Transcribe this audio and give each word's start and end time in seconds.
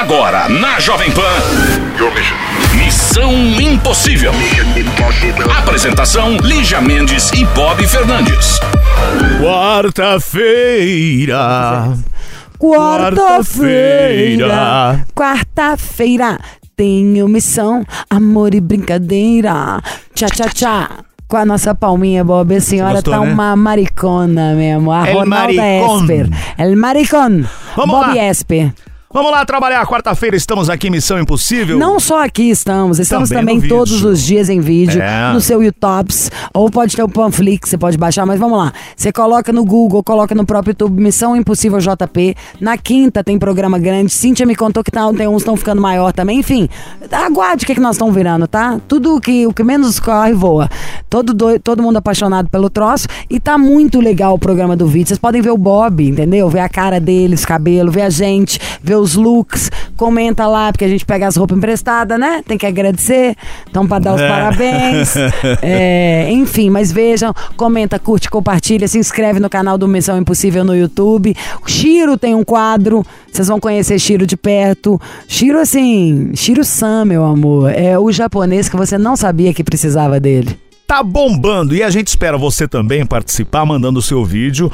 Agora, 0.00 0.48
na 0.48 0.80
Jovem 0.80 1.10
Pan. 1.12 1.20
Missão 2.74 3.34
Impossível. 3.60 4.32
Apresentação: 5.58 6.38
Lígia 6.38 6.80
Mendes 6.80 7.30
e 7.32 7.44
Bob 7.44 7.86
Fernandes. 7.86 8.58
Quarta-feira. 9.42 10.38
Quarta-feira. 12.58 13.84
Quarta-feira. 15.14 16.38
Tenho 16.74 17.28
missão, 17.28 17.84
amor 18.08 18.54
e 18.54 18.60
brincadeira. 18.62 19.82
Tchá, 20.14 20.28
tchá, 20.28 20.48
tchá. 20.48 20.88
Com 21.28 21.36
a 21.36 21.44
nossa 21.44 21.74
palminha, 21.74 22.24
Bob, 22.24 22.56
a 22.56 22.60
senhora 22.62 22.94
gostou, 22.94 23.12
tá 23.12 23.20
né? 23.20 23.30
uma 23.34 23.54
maricona 23.54 24.54
mesmo. 24.54 24.90
A 24.92 25.06
El 25.06 25.14
Ronalda 25.14 25.52
maricón. 25.52 26.00
Esper. 26.00 26.30
El 26.56 26.76
maricón. 26.76 27.46
Vamos 27.76 28.00
Bob 28.00 28.16
lá. 28.16 28.24
Esper. 28.30 28.72
Vamos 29.12 29.32
lá 29.32 29.44
trabalhar. 29.44 29.84
Quarta-feira 29.88 30.36
estamos 30.36 30.70
aqui 30.70 30.86
em 30.86 30.90
Missão 30.92 31.18
Impossível. 31.18 31.76
Não 31.76 31.98
só 31.98 32.22
aqui 32.24 32.48
estamos, 32.48 33.00
estamos 33.00 33.28
Também 33.28 33.56
também, 33.56 33.68
todos 33.68 34.04
os 34.04 34.22
dias 34.22 34.48
em 34.48 34.60
vídeo, 34.60 35.02
É. 35.02 35.32
no 35.32 35.40
seu 35.40 35.60
YouTube, 35.60 36.14
ou 36.54 36.70
pode 36.70 36.94
ter 36.94 37.02
o 37.02 37.08
Panflix, 37.08 37.70
você 37.70 37.76
pode 37.76 37.98
baixar, 37.98 38.24
mas 38.24 38.38
vamos 38.38 38.56
lá. 38.56 38.72
Você 38.94 39.10
coloca 39.10 39.52
no 39.52 39.64
Google, 39.64 40.04
coloca 40.04 40.32
no 40.32 40.46
próprio 40.46 40.70
YouTube 40.70 41.02
Missão 41.02 41.34
Impossível 41.34 41.80
JP. 41.80 42.36
Na 42.60 42.78
quinta 42.78 43.24
tem 43.24 43.36
programa 43.36 43.80
grande. 43.80 44.12
Cíntia 44.12 44.46
me 44.46 44.54
contou 44.54 44.84
que 44.84 44.92
tá, 44.92 45.00
tem 45.12 45.26
uns 45.26 45.42
estão 45.42 45.56
ficando 45.56 45.82
maior 45.82 46.12
também. 46.12 46.38
Enfim, 46.38 46.68
aguarde 47.10 47.64
o 47.64 47.66
que, 47.66 47.74
que 47.74 47.80
nós 47.80 47.96
estamos 47.96 48.14
virando, 48.14 48.46
tá? 48.46 48.78
Tudo 48.86 49.20
que 49.20 49.44
o 49.44 49.52
que 49.52 49.64
menos 49.64 49.98
corre 49.98 50.32
voa. 50.34 50.70
Todo, 51.08 51.34
doi- 51.34 51.58
todo 51.58 51.82
mundo 51.82 51.96
apaixonado 51.96 52.48
pelo 52.48 52.70
troço. 52.70 53.08
E 53.28 53.40
tá 53.40 53.58
muito 53.58 53.98
legal 54.00 54.34
o 54.34 54.38
programa 54.38 54.76
do 54.76 54.86
vídeo. 54.86 55.08
Vocês 55.08 55.18
podem 55.18 55.42
ver 55.42 55.50
o 55.50 55.58
Bob, 55.58 56.06
entendeu? 56.08 56.48
Ver 56.48 56.60
a 56.60 56.68
cara 56.68 57.00
dele, 57.00 57.34
os 57.34 57.44
cabelos, 57.44 57.92
ver 57.92 58.02
a 58.02 58.10
gente, 58.10 58.60
ver 58.80 58.99
os 59.00 59.14
looks. 59.14 59.70
Comenta 59.96 60.46
lá, 60.46 60.70
porque 60.72 60.84
a 60.84 60.88
gente 60.88 61.04
pega 61.04 61.26
as 61.26 61.36
roupas 61.36 61.56
emprestadas, 61.56 62.18
né? 62.18 62.42
Tem 62.46 62.56
que 62.56 62.66
agradecer. 62.66 63.34
Então, 63.68 63.86
pra 63.86 63.98
dar 63.98 64.14
os 64.14 64.20
É. 64.20 64.28
parabéns. 64.28 65.14
É, 65.62 66.30
enfim, 66.30 66.70
mas 66.70 66.90
vejam, 66.92 67.34
comenta, 67.56 67.98
curte, 67.98 68.30
compartilha, 68.30 68.86
se 68.88 68.98
inscreve 68.98 69.40
no 69.40 69.48
canal 69.50 69.76
do 69.76 69.86
Missão 69.88 70.18
Impossível 70.18 70.64
no 70.64 70.74
YouTube. 70.76 71.34
O 71.64 71.68
Shiro 71.68 72.16
tem 72.16 72.34
um 72.34 72.44
quadro, 72.44 73.04
vocês 73.30 73.48
vão 73.48 73.58
conhecer 73.60 73.98
Shiro 73.98 74.26
de 74.26 74.36
perto. 74.36 75.00
Shiro, 75.28 75.58
assim, 75.58 76.30
Shiro 76.34 76.64
San, 76.64 77.04
meu 77.04 77.24
amor, 77.24 77.70
é 77.72 77.98
o 77.98 78.10
japonês 78.12 78.68
que 78.68 78.76
você 78.76 78.96
não 78.98 79.16
sabia 79.16 79.52
que 79.52 79.62
precisava 79.64 80.18
dele. 80.20 80.58
Tá 80.86 81.02
bombando. 81.02 81.74
E 81.74 81.82
a 81.82 81.90
gente 81.90 82.08
espera 82.08 82.36
você 82.36 82.66
também 82.66 83.06
participar 83.06 83.64
mandando 83.64 83.98
o 83.98 84.02
seu 84.02 84.24
vídeo 84.24 84.70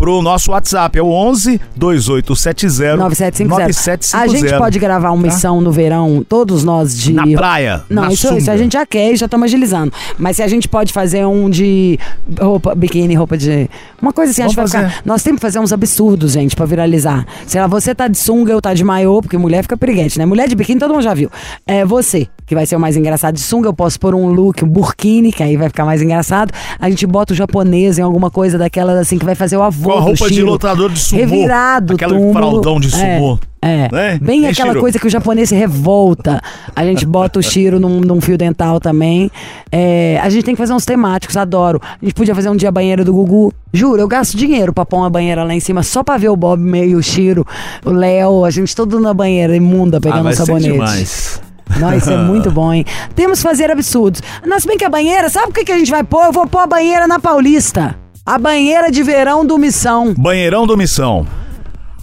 pro 0.00 0.22
nosso 0.22 0.50
WhatsApp. 0.50 0.98
É 0.98 1.02
o 1.02 1.10
11 1.10 1.60
2870 1.76 2.96
9750. 2.96 3.46
9750. 3.46 4.16
A 4.16 4.26
gente 4.26 4.58
pode 4.58 4.78
gravar 4.78 5.10
uma 5.10 5.22
missão 5.22 5.60
no 5.60 5.70
verão, 5.70 6.24
todos 6.26 6.64
nós 6.64 6.96
de. 6.96 7.12
Na 7.12 7.26
praia, 7.26 7.84
Não, 7.88 8.04
na 8.04 8.12
isso, 8.12 8.34
isso 8.34 8.50
a 8.50 8.56
gente 8.56 8.72
já 8.72 8.86
quer 8.86 9.12
e 9.12 9.16
já 9.16 9.26
estamos 9.26 9.44
agilizando. 9.44 9.92
Mas 10.18 10.36
se 10.36 10.42
a 10.42 10.48
gente 10.48 10.66
pode 10.66 10.92
fazer 10.92 11.26
um 11.26 11.50
de 11.50 11.98
roupa, 12.40 12.74
biquíni, 12.74 13.14
roupa 13.14 13.36
de. 13.36 13.68
Uma 14.00 14.12
coisa 14.12 14.32
assim, 14.32 14.42
a 14.42 14.46
gente 14.46 14.56
vai 14.56 14.66
ficar. 14.66 15.02
Nós 15.04 15.22
temos 15.22 15.38
que 15.38 15.42
fazer 15.42 15.58
uns 15.58 15.72
absurdos, 15.72 16.32
gente, 16.32 16.56
pra 16.56 16.64
viralizar. 16.64 17.26
Sei 17.46 17.60
lá, 17.60 17.66
você 17.66 17.94
tá 17.94 18.08
de 18.08 18.16
sunga, 18.16 18.52
eu 18.52 18.62
tá 18.62 18.72
de 18.72 18.82
maiô, 18.82 19.20
porque 19.20 19.36
mulher 19.36 19.62
fica 19.62 19.76
piriguete, 19.76 20.18
né? 20.18 20.24
Mulher 20.24 20.48
de 20.48 20.56
biquíni 20.56 20.80
todo 20.80 20.94
mundo 20.94 21.02
já 21.02 21.12
viu. 21.12 21.30
É 21.66 21.84
você, 21.84 22.26
que 22.50 22.54
vai 22.56 22.66
ser 22.66 22.74
o 22.74 22.80
mais 22.80 22.96
engraçado 22.96 23.36
de 23.36 23.40
sunga. 23.40 23.68
Eu 23.68 23.72
posso 23.72 24.00
pôr 24.00 24.12
um 24.12 24.26
look, 24.26 24.64
um 24.64 24.68
burkini, 24.68 25.30
que 25.32 25.40
aí 25.40 25.56
vai 25.56 25.68
ficar 25.68 25.84
mais 25.84 26.02
engraçado. 26.02 26.52
A 26.80 26.90
gente 26.90 27.06
bota 27.06 27.32
o 27.32 27.36
japonês 27.36 27.96
em 27.96 28.02
alguma 28.02 28.28
coisa 28.28 28.58
daquelas 28.58 28.98
assim 28.98 29.16
que 29.18 29.24
vai 29.24 29.36
fazer 29.36 29.56
o 29.56 29.62
avô. 29.62 29.84
Com 29.88 29.92
a 29.92 30.00
do 30.00 30.04
roupa 30.06 30.28
de 30.28 30.34
Shiro. 30.34 30.46
lutador 30.48 30.90
de 30.90 30.98
sumô. 30.98 31.20
Revirado, 31.20 31.94
Aquele 31.94 32.10
túmulo. 32.12 32.32
fraldão 32.32 32.80
de 32.80 32.90
sumô. 32.90 33.38
É. 33.62 33.84
é. 33.86 33.88
Né? 33.92 34.18
Bem 34.20 34.48
aquela 34.48 34.70
Shiro? 34.70 34.80
coisa 34.80 34.98
que 34.98 35.06
o 35.06 35.10
japonês 35.10 35.50
se 35.50 35.54
revolta. 35.54 36.40
A 36.74 36.84
gente 36.84 37.06
bota 37.06 37.38
o 37.38 37.42
Shiro 37.42 37.78
num, 37.78 38.00
num 38.00 38.20
fio 38.20 38.36
dental 38.36 38.80
também. 38.80 39.30
É, 39.70 40.18
a 40.20 40.28
gente 40.28 40.42
tem 40.42 40.54
que 40.56 40.58
fazer 40.60 40.72
uns 40.72 40.84
temáticos, 40.84 41.36
adoro. 41.36 41.80
A 41.82 42.04
gente 42.04 42.14
podia 42.14 42.34
fazer 42.34 42.50
um 42.50 42.56
dia 42.56 42.72
banheiro 42.72 43.04
do 43.04 43.12
Gugu. 43.12 43.52
Juro, 43.72 44.00
eu 44.00 44.08
gasto 44.08 44.36
dinheiro 44.36 44.72
pra 44.72 44.84
pôr 44.84 44.96
uma 44.96 45.08
banheira 45.10 45.44
lá 45.44 45.54
em 45.54 45.60
cima 45.60 45.84
só 45.84 46.02
pra 46.02 46.16
ver 46.18 46.30
o 46.30 46.34
Bob 46.34 46.60
meio 46.60 46.98
o 46.98 47.02
Shiro, 47.02 47.46
o 47.84 47.90
Léo, 47.90 48.44
a 48.44 48.50
gente 48.50 48.74
todo 48.74 48.98
na 48.98 49.14
banheira 49.14 49.54
imunda 49.54 49.98
Ah, 49.98 50.00
pegando 50.00 50.20
um 50.20 50.24
vai 50.24 50.32
ser 50.32 50.46
sabonete. 50.46 50.72
demais. 50.72 51.40
Nossa, 51.78 51.96
isso 51.96 52.10
é 52.10 52.16
muito 52.16 52.50
bom, 52.52 52.72
hein? 52.72 52.84
Temos 53.14 53.38
que 53.42 53.48
fazer 53.48 53.70
absurdos. 53.70 54.22
Mas 54.46 54.62
se 54.62 54.68
bem 54.68 54.76
que 54.76 54.84
a 54.84 54.90
banheira, 54.90 55.28
sabe 55.28 55.50
o 55.50 55.52
que, 55.52 55.64
que 55.64 55.72
a 55.72 55.78
gente 55.78 55.90
vai 55.90 56.02
pôr? 56.02 56.24
Eu 56.24 56.32
vou 56.32 56.46
pôr 56.46 56.60
a 56.60 56.66
banheira 56.66 57.06
na 57.06 57.18
Paulista. 57.20 57.96
A 58.26 58.38
banheira 58.38 58.90
de 58.90 59.02
verão 59.02 59.44
do 59.44 59.58
Missão. 59.58 60.14
Banheirão 60.16 60.66
do 60.66 60.76
Missão. 60.76 61.26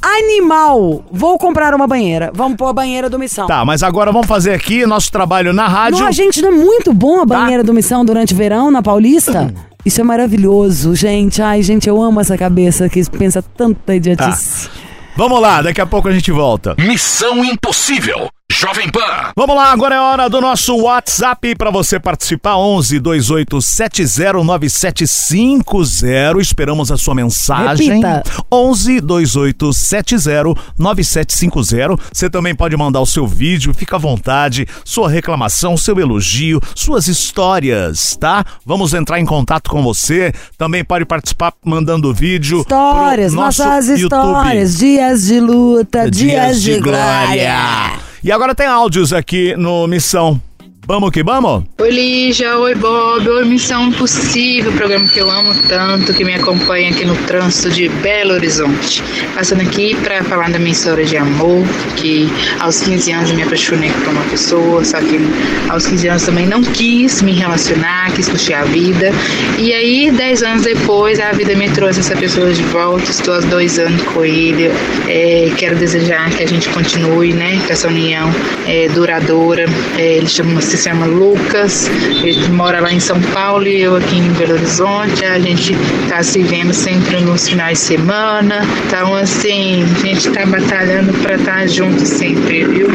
Animal! 0.02 1.04
Vou 1.12 1.38
comprar 1.38 1.74
uma 1.74 1.88
banheira. 1.88 2.32
Vamos 2.34 2.56
pôr 2.58 2.68
a 2.68 2.74
banheira 2.74 3.10
do 3.10 3.18
Missão. 3.20 3.48
Tá, 3.48 3.66
mas 3.66 3.84
agora 3.84 4.12
vamos 4.12 4.28
fazer 4.28 4.54
aqui 4.54 4.86
nosso 4.86 5.12
trabalho 5.12 5.52
na 5.54 5.68
rádio. 5.68 6.00
Não, 6.00 6.12
gente, 6.12 6.42
não 6.42 6.50
é 6.50 6.56
muito 6.56 6.94
bom 6.94 7.18
a 7.22 7.26
Tá. 7.28 7.40
banheira 7.40 7.64
do 7.64 7.74
Missão 7.74 8.06
durante 8.06 8.34
o 8.34 8.38
verão 8.38 8.70
na 8.72 8.82
Paulista? 8.82 9.54
Isso 9.86 10.02
é 10.02 10.04
maravilhoso, 10.04 10.96
gente. 10.96 11.42
Ai, 11.42 11.62
gente, 11.64 11.88
eu 11.88 12.02
amo 12.02 12.20
essa 12.20 12.38
cabeça 12.38 12.90
que 12.90 13.02
pensa 13.10 13.42
tanta 13.42 13.96
idiotice. 13.96 14.70
Vamos 15.16 15.42
lá, 15.42 15.62
daqui 15.62 15.82
a 15.82 15.86
pouco 15.86 16.08
a 16.08 16.12
gente 16.12 16.32
volta. 16.32 16.76
Missão 16.78 17.44
Impossível. 17.44 18.28
Jovem 18.52 18.90
Pan. 18.90 19.34
Vamos 19.36 19.56
lá, 19.56 19.72
agora 19.72 19.96
é 19.96 20.00
hora 20.00 20.30
do 20.30 20.40
nosso 20.40 20.76
WhatsApp 20.78 21.54
para 21.56 21.70
você 21.70 22.00
participar. 22.00 22.56
11 22.58 22.98
2870 23.00 24.42
9750. 24.44 26.40
Esperamos 26.42 26.90
a 26.90 26.98
sua 26.98 27.14
mensagem. 27.14 28.02
Repita. 28.02 28.24
11 28.52 29.02
2870 29.02 30.56
9750. 30.80 31.98
Você 32.12 32.30
também 32.30 32.56
pode 32.56 32.76
mandar 32.78 33.02
o 33.02 33.06
seu 33.06 33.28
vídeo, 33.28 33.74
fica 33.74 33.98
à 33.98 34.00
vontade, 34.00 34.66
sua 34.84 35.10
reclamação, 35.10 35.76
seu 35.78 36.00
elogio, 36.00 36.62
suas 36.74 37.08
histórias, 37.08 38.16
tá? 38.16 38.46
Vamos 38.66 38.94
entrar 38.94 39.20
em 39.20 39.26
contato 39.26 39.70
com 39.70 39.84
você. 39.84 40.34
Também 40.58 40.84
pode 40.86 41.06
participar 41.06 41.54
mandando 41.64 42.14
vídeo. 42.14 42.64
pro 42.64 42.76
Histórias, 42.78 43.34
nosso 43.34 43.64
nossas 43.64 43.88
YouTube. 44.00 44.04
histórias. 44.04 44.78
Dias 44.78 45.26
de 45.26 45.40
luta, 45.42 46.10
dias, 46.10 46.62
de, 46.62 46.80
glória. 46.80 48.08
E 48.24 48.32
agora 48.32 48.56
tem 48.56 48.68
áudios 48.68 49.14
aqui 49.14 49.56
no 49.56 49.88
Missão. 49.88 50.42
Vamos 50.90 51.12
que 51.12 51.22
vamos? 51.22 51.66
Oi 51.82 51.92
Lígia, 51.92 52.58
oi 52.58 52.74
Bob, 52.74 53.28
oi 53.28 53.44
Missão 53.44 53.90
Impossível, 53.90 54.72
programa 54.72 55.06
que 55.10 55.20
eu 55.20 55.30
amo 55.30 55.54
tanto, 55.68 56.14
que 56.14 56.24
me 56.24 56.34
acompanha 56.34 56.92
aqui 56.92 57.04
no 57.04 57.14
trânsito 57.26 57.70
de 57.70 57.90
Belo 57.90 58.36
Horizonte. 58.36 59.04
Passando 59.36 59.64
aqui 59.64 59.98
para 59.98 60.24
falar 60.24 60.50
da 60.50 60.58
minha 60.58 60.72
história 60.72 61.04
de 61.04 61.18
amor, 61.18 61.68
que 61.98 62.30
aos 62.62 62.80
15 62.80 63.12
anos 63.12 63.32
me 63.34 63.44
apaixonei 63.44 63.92
por 63.92 64.14
uma 64.14 64.24
pessoa, 64.30 64.82
só 64.86 65.02
que 65.02 65.20
aos 65.68 65.86
15 65.86 66.08
anos 66.08 66.24
também 66.24 66.48
não 66.48 66.64
quis 66.64 67.22
me 67.22 67.34
relacionar, 67.34 68.14
quis 68.14 68.30
curtir 68.30 68.54
a 68.54 68.64
vida. 68.64 69.12
E 69.58 69.74
aí, 69.74 70.10
10 70.10 70.44
anos 70.44 70.64
depois, 70.64 71.20
a 71.20 71.34
vida 71.34 71.54
me 71.54 71.70
trouxe 71.70 72.00
essa 72.00 72.16
pessoa 72.16 72.50
de 72.54 72.64
volta, 72.64 73.12
estou 73.12 73.34
há 73.34 73.40
dois 73.42 73.78
anos 73.78 74.02
com 74.04 74.24
ele. 74.24 74.72
É, 75.10 75.52
quero 75.58 75.76
desejar 75.76 76.30
que 76.30 76.44
a 76.44 76.48
gente 76.48 76.70
continue, 76.70 77.34
né, 77.34 77.62
com 77.68 77.74
essa 77.74 77.90
união 77.90 78.32
é, 78.66 78.88
duradoura. 78.88 79.66
É, 79.98 80.16
ele 80.16 80.28
chama, 80.28 80.62
se 80.78 80.84
chama 80.84 81.08
Lucas, 81.08 81.90
ele 82.24 82.48
mora 82.50 82.80
lá 82.80 82.94
em 82.94 83.00
São 83.00 83.20
Paulo 83.34 83.66
e 83.68 83.82
eu 83.82 83.96
aqui 83.96 84.18
em 84.18 84.32
Belo 84.34 84.54
Horizonte. 84.54 85.26
A 85.26 85.40
gente 85.40 85.76
tá 86.08 86.22
se 86.22 86.44
vendo 86.44 86.72
sempre 86.72 87.20
nos 87.22 87.50
finais 87.50 87.80
de 87.80 87.86
semana. 87.86 88.62
Então, 88.86 89.16
assim, 89.16 89.84
a 89.84 90.06
gente 90.06 90.30
tá 90.30 90.46
batalhando 90.46 91.12
para 91.14 91.36
estar 91.36 91.68
junto 91.68 92.06
sempre, 92.06 92.64
viu? 92.64 92.88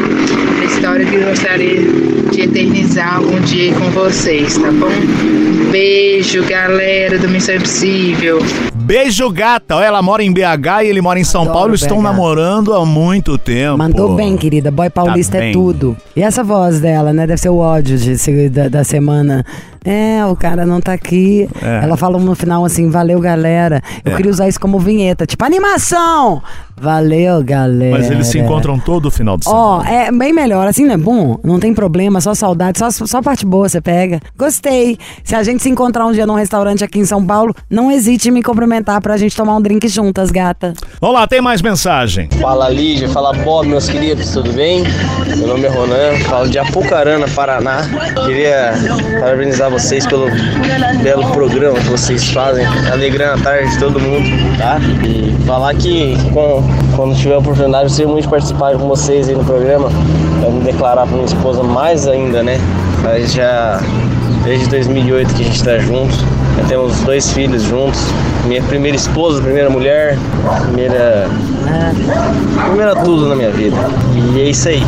A 0.61 0.65
história 0.65 1.05
que 1.05 1.15
eu 1.15 1.27
gostaria 1.27 1.81
de 2.31 2.41
eternizar 2.41 3.17
algum 3.17 3.39
dia 3.41 3.73
com 3.73 3.89
vocês, 3.91 4.57
tá 4.57 4.71
bom? 4.71 4.91
Beijo, 5.69 6.41
galera 6.43 7.17
do 7.19 7.27
Missão 7.27 7.55
Impossível. 7.55 8.39
Beijo, 8.83 9.29
gata. 9.31 9.75
Ela 9.75 10.01
mora 10.01 10.21
em 10.23 10.31
BH 10.31 10.83
e 10.83 10.87
ele 10.87 11.01
mora 11.01 11.17
em 11.19 11.23
São 11.23 11.43
Adoro 11.43 11.57
Paulo. 11.57 11.73
Estão 11.75 11.97
BH. 11.97 12.03
namorando 12.03 12.73
há 12.73 12.85
muito 12.85 13.37
tempo. 13.37 13.77
Mandou 13.77 14.13
bem, 14.15 14.35
querida. 14.35 14.69
Boy 14.69 14.89
paulista 14.89 15.33
Tá 15.33 15.37
é 15.37 15.41
bem. 15.41 15.53
tudo. 15.53 15.95
E 16.15 16.21
essa 16.21 16.43
voz 16.43 16.81
dela, 16.81 17.13
né? 17.13 17.25
Deve 17.25 17.39
ser 17.39 17.49
o 17.49 17.57
ódio 17.57 17.97
de, 17.97 18.49
da, 18.49 18.67
da 18.67 18.83
semana. 18.83 19.45
É, 19.83 20.25
o 20.25 20.35
cara 20.35 20.65
não 20.65 20.79
tá 20.81 20.93
aqui. 20.93 21.47
É. 21.61 21.83
Ela 21.83 21.97
falou 21.97 22.19
no 22.21 22.35
final 22.35 22.63
assim, 22.65 22.89
valeu, 22.89 23.19
galera. 23.19 23.81
Eu 24.05 24.13
É. 24.13 24.15
queria 24.15 24.31
usar 24.31 24.47
isso 24.47 24.59
como 24.59 24.79
vinheta. 24.79 25.25
Tipo, 25.25 25.43
animação! 25.45 26.41
Valeu, 26.75 27.41
galera. 27.43 27.91
Mas 27.97 28.09
eles 28.09 28.27
se 28.27 28.39
encontram 28.39 28.79
todo 28.79 29.09
final 29.11 29.37
de 29.37 29.47
Ó, 29.47 29.81
semana. 29.83 29.95
é 30.07 30.11
bem 30.11 30.33
melhor, 30.33 30.67
assim 30.67 30.85
não 30.85 30.95
é 30.95 30.97
bom? 30.97 31.37
Não 31.43 31.59
tem 31.59 31.71
problema, 31.73 32.19
só 32.19 32.33
saudade, 32.33 32.79
só, 32.79 32.89
só 32.89 33.21
parte 33.21 33.45
boa 33.45 33.69
você 33.69 33.79
pega. 33.79 34.19
Gostei. 34.37 34.97
Se 35.23 35.35
a 35.35 35.43
gente 35.43 35.61
se 35.61 35.69
encontrar 35.69 36.05
um 36.05 36.11
dia 36.11 36.25
num 36.25 36.33
restaurante 36.33 36.83
aqui 36.83 36.99
em 36.99 37.05
São 37.05 37.23
Paulo, 37.23 37.53
não 37.69 37.91
hesite 37.91 38.27
em 38.27 38.31
me 38.31 38.41
cumprimentar 38.41 38.99
pra 39.01 39.15
gente 39.17 39.35
tomar 39.35 39.55
um 39.55 39.61
drink 39.61 39.87
juntas, 39.87 40.31
gata. 40.31 40.73
Vamos 40.99 41.15
lá, 41.15 41.27
tem 41.27 41.41
mais 41.41 41.61
mensagem. 41.61 42.27
Fala 42.41 42.67
Lígia, 42.69 43.07
fala 43.07 43.31
Bob, 43.33 43.67
meus 43.67 43.87
queridos, 43.87 44.31
tudo 44.31 44.51
bem? 44.51 44.83
Meu 45.37 45.47
nome 45.47 45.65
é 45.65 45.69
Ronan, 45.69 46.17
falo 46.27 46.49
de 46.49 46.57
Apucarana, 46.57 47.27
Paraná. 47.29 47.81
Queria 48.25 48.73
parabenizar 49.19 49.69
vocês 49.73 50.05
pelo 50.05 50.27
belo 51.01 51.25
programa 51.31 51.79
que 51.79 51.89
vocês 51.89 52.29
fazem, 52.29 52.63
alegrando 52.91 53.41
a 53.41 53.43
tarde 53.43 53.71
de 53.71 53.79
todo 53.79 53.99
mundo, 53.99 54.23
tá? 54.57 54.79
E 55.03 55.33
falar 55.47 55.73
que 55.73 56.15
com, 56.31 56.63
quando 56.95 57.15
tiver 57.15 57.35
oportunidade, 57.37 57.85
eu 57.85 57.89
sei 57.89 58.05
muito 58.05 58.29
participar 58.29 58.73
com 58.73 58.87
vocês 58.87 59.27
aí 59.27 59.35
no 59.35 59.43
programa, 59.43 59.89
pra 60.39 60.49
me 60.51 60.61
declarar 60.61 61.07
pra 61.07 61.15
minha 61.15 61.25
esposa 61.25 61.63
mais 61.63 62.07
ainda, 62.07 62.43
né? 62.43 62.59
Mas 63.01 63.33
já 63.33 63.81
desde 64.43 64.69
2008 64.69 65.33
que 65.33 65.41
a 65.41 65.45
gente 65.45 65.63
tá 65.63 65.79
junto, 65.79 66.13
já 66.57 66.63
temos 66.67 66.99
dois 67.01 67.31
filhos 67.31 67.63
juntos, 67.63 67.99
minha 68.45 68.61
primeira 68.61 68.95
esposa, 68.95 69.41
primeira 69.41 69.71
mulher, 69.71 70.19
primeira. 70.67 71.27
Primeira 72.67 72.95
tudo 72.97 73.27
na 73.27 73.35
minha 73.35 73.51
vida. 73.51 73.75
E 74.35 74.39
é 74.39 74.49
isso 74.49 74.69
aí. 74.69 74.83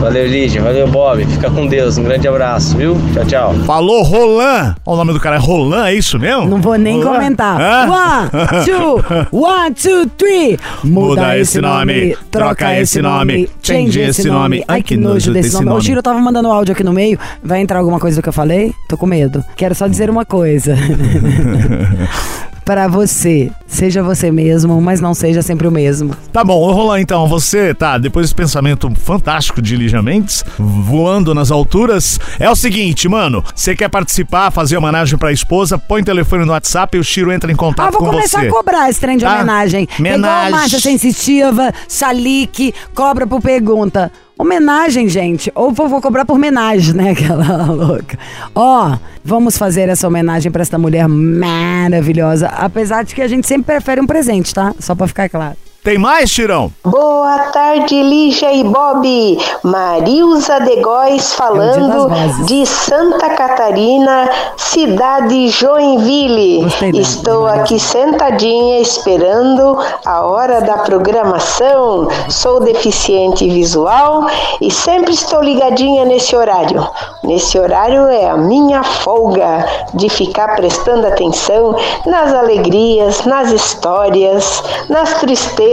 Valeu, 0.00 0.26
Lídia. 0.26 0.62
Valeu, 0.62 0.88
Bob. 0.88 1.26
Fica 1.26 1.50
com 1.50 1.66
Deus. 1.66 1.98
Um 1.98 2.04
grande 2.04 2.26
abraço, 2.26 2.74
viu? 2.74 2.96
Tchau, 3.12 3.24
tchau. 3.26 3.54
Falou 3.66 4.02
Roland. 4.02 4.74
Olha 4.86 4.94
o 4.94 4.96
nome 4.96 5.12
do 5.12 5.20
cara, 5.20 5.36
é 5.36 5.38
Roland, 5.38 5.88
é 5.88 5.94
isso 5.94 6.18
mesmo? 6.18 6.48
Não 6.48 6.58
vou 6.58 6.76
nem 6.76 6.96
Roland? 6.96 7.16
comentar. 7.16 7.60
Hã? 7.60 7.86
One, 7.90 8.30
two, 8.64 9.04
one, 9.38 9.74
two, 9.74 10.06
three. 10.16 10.58
Muda 10.82 11.36
esse 11.38 11.60
nome, 11.60 12.16
troca 12.30 12.80
esse 12.80 13.02
nome, 13.02 13.46
change 13.62 14.00
esse 14.00 14.26
nome. 14.26 14.64
Ai, 14.66 14.82
que 14.82 14.96
nojo 14.96 15.34
desse 15.34 15.62
nome. 15.62 15.78
O 15.78 15.80
Chiro 15.82 16.02
tava 16.02 16.18
mandando 16.18 16.48
áudio 16.48 16.72
aqui 16.72 16.82
no 16.82 16.94
meio. 16.94 17.18
Vai 17.44 17.60
entrar 17.60 17.78
alguma 17.78 18.00
coisa 18.00 18.16
do 18.20 18.22
que 18.22 18.28
eu 18.30 18.32
falei? 18.32 18.72
Tô 18.88 18.96
com 18.96 19.06
medo. 19.06 19.44
Quero 19.54 19.74
só 19.74 19.86
dizer 19.86 20.08
uma 20.08 20.24
coisa. 20.24 20.74
Pra 22.64 22.86
você, 22.86 23.50
seja 23.66 24.02
você 24.02 24.30
mesmo, 24.30 24.80
mas 24.80 25.00
não 25.00 25.12
seja 25.12 25.42
sempre 25.42 25.66
o 25.66 25.70
mesmo. 25.72 26.14
Tá 26.32 26.44
bom, 26.44 26.54
ô 26.60 26.70
Roland, 26.72 27.00
então, 27.00 27.26
você, 27.26 27.74
tá, 27.74 27.98
depois 27.98 28.26
desse 28.26 28.34
pensamento 28.34 28.88
fantástico 28.94 29.60
de 29.60 29.74
Lígia 29.74 30.00
Mendes, 30.02 30.44
voando 30.58 31.34
nas 31.34 31.50
alturas, 31.50 32.20
é 32.38 32.48
o 32.48 32.54
seguinte, 32.54 33.08
mano, 33.08 33.42
você 33.54 33.74
quer 33.74 33.88
participar, 33.88 34.50
fazer 34.52 34.76
homenagem 34.76 35.18
pra 35.18 35.32
esposa, 35.32 35.78
põe 35.78 36.02
o 36.02 36.04
telefone 36.04 36.44
no 36.44 36.52
WhatsApp 36.52 36.96
e 36.96 37.00
o 37.00 37.04
Chiro 37.04 37.32
entra 37.32 37.50
em 37.50 37.56
contato 37.56 37.88
Ah, 37.88 37.90
vou 37.90 38.00
com 38.00 38.10
começar 38.10 38.40
você. 38.40 38.46
a 38.46 38.50
cobrar 38.50 38.88
esse 38.88 39.00
trem 39.00 39.16
de 39.16 39.24
Tá? 39.24 39.34
homenagem. 39.36 39.86
Pegou 39.86 40.06
Homenagem. 40.14 40.50
marcha 40.52 40.78
sensitiva, 40.80 41.72
salique, 41.88 42.72
cobra 42.94 43.26
por 43.26 43.40
pergunta. 43.40 44.12
Homenagem, 44.40 45.06
gente. 45.06 45.52
Ou 45.54 45.70
vou, 45.70 45.86
vou 45.86 46.00
cobrar 46.00 46.24
por 46.24 46.32
homenagem, 46.32 46.94
né? 46.94 47.10
Aquela 47.12 47.66
louca. 47.66 48.18
Ó, 48.54 48.96
vamos 49.22 49.58
fazer 49.58 49.90
essa 49.90 50.08
homenagem 50.08 50.50
pra 50.50 50.62
esta 50.62 50.78
mulher 50.78 51.06
maravilhosa. 51.06 52.46
Apesar 52.48 53.04
de 53.04 53.14
que 53.14 53.20
a 53.20 53.28
gente 53.28 53.46
sempre 53.46 53.74
prefere 53.74 54.00
um 54.00 54.06
presente, 54.06 54.54
tá? 54.54 54.74
Só 54.78 54.94
pra 54.94 55.06
ficar 55.06 55.28
claro. 55.28 55.58
Tem 55.82 55.96
mais, 55.96 56.28
Chirão? 56.28 56.70
Boa 56.84 57.38
tarde, 57.52 58.02
Lígia 58.02 58.52
e 58.52 58.62
Bob. 58.62 59.38
Marilza 59.62 60.60
de 60.60 60.76
Góes 60.76 61.32
falando 61.32 62.06
das 62.06 62.20
vozes. 62.36 62.46
de 62.46 62.66
Santa 62.66 63.30
Catarina, 63.30 64.28
cidade 64.58 65.48
Joinville. 65.48 66.64
Gostei 66.64 66.90
Estou 66.90 67.46
aqui 67.46 67.78
sentadinha 67.78 68.80
esperando 68.80 69.78
a 70.04 70.20
hora 70.26 70.60
da 70.60 70.76
programação. 70.76 72.08
Sou 72.28 72.60
deficiente 72.60 73.48
visual 73.48 74.26
e 74.60 74.70
sempre 74.70 75.14
estou 75.14 75.42
ligadinha 75.42 76.04
nesse 76.04 76.36
horário. 76.36 76.86
Nesse 77.24 77.58
horário 77.58 78.06
é 78.08 78.28
a 78.28 78.36
minha 78.36 78.82
folga 78.82 79.66
de 79.94 80.10
ficar 80.10 80.56
prestando 80.56 81.06
atenção 81.06 81.74
nas 82.04 82.34
alegrias, 82.34 83.24
nas 83.24 83.50
histórias, 83.50 84.62
nas 84.90 85.14
tristezas 85.20 85.69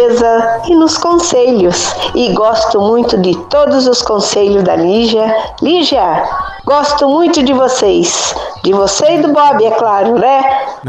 e 0.68 0.76
nos 0.76 0.98
conselhos. 0.98 1.94
E 2.14 2.32
gosto 2.34 2.80
muito 2.80 3.18
de 3.18 3.36
todos 3.50 3.88
os 3.88 4.02
conselhos 4.02 4.64
da 4.64 4.76
Lígia. 4.76 5.36
Lígia, 5.62 6.24
gosto 6.66 7.08
muito 7.08 7.42
de 7.44 7.54
vocês. 7.54 8.36
De 8.68 8.74
você 8.74 9.14
e 9.16 9.22
do 9.22 9.30
Bob, 9.32 9.64
é 9.64 9.72
claro, 9.72 10.20
né? 10.20 10.44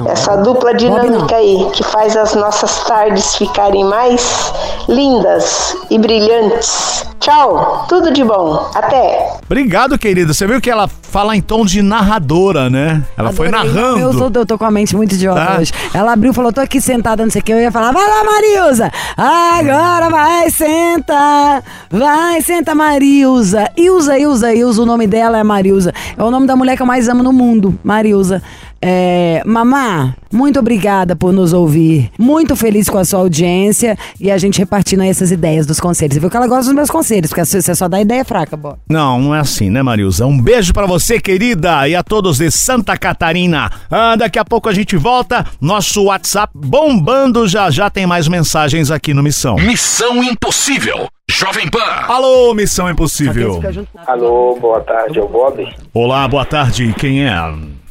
Essa 0.09 0.37
dupla 0.39 0.75
dinâmica 0.75 1.37
aí 1.37 1.69
que 1.73 1.85
faz 1.85 2.17
as 2.17 2.35
nossas 2.35 2.83
tardes 2.83 3.37
ficarem 3.37 3.85
mais 3.85 4.53
lindas 4.89 5.77
e 5.89 5.97
brilhantes. 5.97 7.07
Tchau, 7.21 7.85
tudo 7.89 8.13
de 8.13 8.25
bom. 8.25 8.69
Até. 8.75 9.33
Obrigado, 9.45 9.97
querido. 9.97 10.35
Você 10.35 10.45
viu 10.47 10.61
que 10.61 10.69
ela 10.71 10.89
fala 10.89 11.37
em 11.37 11.41
tom 11.41 11.65
de 11.65 11.81
narradora, 11.83 12.69
né? 12.71 13.03
Ela 13.17 13.33
foi 13.33 13.49
Adorei. 13.49 13.73
narrando. 13.73 13.99
Eu, 14.01 14.13
sou, 14.13 14.31
eu 14.35 14.47
tô 14.47 14.57
com 14.59 14.65
a 14.65 14.71
mente 14.71 14.97
muito 14.97 15.15
idiota 15.15 15.45
Tá. 15.45 15.59
hoje. 15.61 15.73
Ela 15.95 16.13
abriu 16.13 16.33
e 16.33 16.35
falou: 16.35 16.53
tô 16.53 16.61
aqui 16.61 16.81
sentada, 16.81 17.23
não 17.23 17.31
sei 17.31 17.41
o 17.41 17.45
que. 17.45 17.53
Eu 17.53 17.61
ia 17.61 17.71
falar: 17.73 17.93
vai 17.93 18.09
lá, 18.09 18.25
Marilza. 18.25 18.91
Agora 19.17 20.09
vai, 20.11 20.51
senta. 20.51 21.63
Vai, 21.91 22.41
senta, 22.41 22.75
Marilza. 22.75 23.69
Ilza, 23.77 24.19
Ilza, 24.19 24.55
Ilza. 24.55 24.83
O 24.83 24.87
nome 24.87 25.07
dela 25.07 25.39
é 25.39 25.45
Marilza. 25.45 25.93
É 26.17 26.23
o 26.23 26.31
nome 26.31 26.47
da 26.47 26.57
mulher 26.57 26.77
que 26.77 26.83
eu 26.83 26.87
mais 26.87 27.09
amo 27.09 27.23
no 27.23 27.33
mundo, 27.33 27.68
Marilza. 27.83 28.43
É, 28.81 29.43
mamá, 29.45 30.15
muito 30.33 30.59
obrigada 30.61 31.17
por 31.17 31.33
nos 31.33 31.53
ouvir. 31.53 32.11
Muito 32.19 32.55
feliz 32.55 32.89
com 32.89 32.99
a 32.99 33.05
sua 33.05 33.21
audiência 33.21 33.99
e 34.21 34.31
a 34.31 34.39
gente 34.39 34.59
repartindo 34.59 35.03
aí 35.03 35.09
essas 35.09 35.33
ideias 35.33 35.67
dos 35.67 35.81
conselhos. 35.81 36.15
Você 36.15 36.21
viu 36.21 36.31
que 36.31 36.37
ela 36.37 36.47
gosta 36.47 36.67
dos 36.67 36.75
meus 36.75 36.91
conselhos, 36.91 37.31
porque 37.31 37.45
você 37.45 37.75
só 37.75 37.89
dá 37.89 38.01
ideia 38.01 38.25
fraca, 38.25 38.57
bó. 38.57 38.77
Não, 38.89 39.21
não 39.21 39.35
é 39.35 39.41
assim, 39.41 39.69
né, 39.69 39.83
Marilza? 39.83 40.27
Um 40.27 40.41
beijo 40.41 40.73
pra 40.73 40.87
você, 40.87 41.21
querida, 41.21 41.89
e 41.89 41.97
a 41.97 42.03
todos 42.03 42.39
de 42.39 42.51
Santa 42.51 42.97
Catarina. 42.97 43.71
Ah, 43.91 44.15
daqui 44.17 44.39
a 44.39 44.45
pouco 44.45 44.69
a 44.69 44.73
gente 44.73 44.97
volta. 44.97 45.45
Nosso 45.61 46.05
WhatsApp 46.05 46.53
bombando. 46.55 47.49
Já 47.49 47.71
já 47.71 47.91
tem 47.91 48.07
mais 48.07 48.29
mensagens 48.29 48.91
aqui 48.91 49.13
no 49.13 49.23
Missão. 49.23 49.57
Missão 49.57 50.23
Impossível. 50.23 51.09
Jovem 51.31 51.69
Pan. 51.69 51.79
Alô, 52.09 52.55
Missão 52.55 52.91
Impossível. 52.91 53.61
Alô, 54.07 54.57
boa 54.61 54.81
tarde, 54.81 55.19
é 55.19 55.23
o 55.23 55.29
Bob. 55.29 55.69
Olá, 55.93 56.27
boa 56.27 56.45
tarde, 56.45 56.93
quem 56.99 57.27
é? 57.27 57.33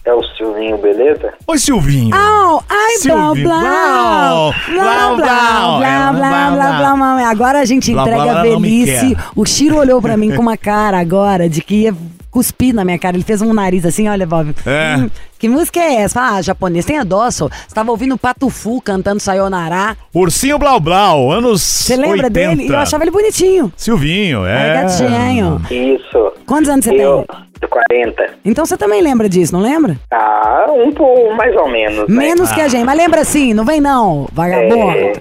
É 0.04 0.14
o 0.14 0.24
Silvinho, 0.36 0.78
beleza? 0.78 1.34
Oi, 1.46 1.58
Silvinho. 1.58 2.16
Oh, 2.16 2.62
ai, 2.68 2.98
Silvinho. 2.98 3.48
Blau, 3.48 4.54
blau, 4.68 5.16
blau, 5.18 5.78
blau, 5.78 6.14
blau, 6.14 6.98
blau, 6.98 7.18
Agora 7.26 7.60
a 7.60 7.66
gente 7.66 7.92
entrega 7.92 8.40
a 8.40 8.42
velhice. 8.42 9.16
O 9.36 9.46
Chiro 9.46 9.78
olhou 9.78 10.02
pra 10.02 10.18
mim 10.18 10.36
com 10.36 10.42
uma 10.42 10.58
cara 10.58 11.00
agora 11.00 11.48
de 11.48 11.62
que 11.62 11.84
ia 11.84 11.96
cuspir 12.38 12.72
na 12.74 12.86
minha 12.86 13.00
cara. 13.00 13.16
Ele 13.18 13.24
fez 13.24 13.42
um 13.42 13.52
nariz 13.52 13.84
assim, 13.84 14.08
olha, 14.08 14.28
Bob. 14.28 14.54
É. 14.64 14.96
Hum, 14.98 15.10
que 15.40 15.50
música 15.50 15.80
é 15.80 15.96
essa? 16.02 16.22
Ah, 16.22 16.40
japonês, 16.42 16.86
tenha 16.86 17.04
dó, 17.04 17.30
só. 17.32 17.48
Você 17.50 17.74
tava 17.74 17.90
ouvindo 17.90 18.14
o 18.14 18.18
Patufu 18.18 18.80
cantando 18.80 19.20
Sayonara. 19.20 19.98
Ursinho 20.14 20.60
Blau 20.60 20.80
Blau, 20.80 21.32
anos 21.32 21.62
Você 21.64 21.96
lembra 21.96 22.28
80. 22.28 22.30
dele? 22.30 22.68
Eu 22.70 22.78
achava 22.78 23.04
ele 23.04 23.10
bonitinho. 23.12 23.74
Silvinho, 23.76 24.44
Ai, 24.44 24.70
é. 24.70 24.74
gatinho. 24.84 25.62
Isso. 25.72 26.34
Quantos 26.46 26.70
anos 26.70 26.86
você 26.86 26.92
Eu, 26.94 27.26
tem? 27.28 27.38
de 27.60 27.68
40. 27.68 28.34
Então 28.46 28.66
você 28.68 28.78
também 28.78 29.02
lembra 29.02 29.28
disso, 29.28 29.52
não 29.54 29.62
lembra? 29.62 29.98
Ah, 30.12 30.68
um 30.70 30.92
pouco 30.92 31.36
mais 31.36 31.56
ou 31.56 31.68
menos. 31.68 32.08
né? 32.08 32.16
Menos 32.16 32.52
que 32.52 32.62
a 32.62 32.68
gente. 32.68 32.84
Mas 32.86 32.98
lembra 32.98 33.22
assim, 33.22 33.52
não 33.56 33.66
vem 33.66 33.82
não, 33.82 34.28
vagabundo. 34.32 35.20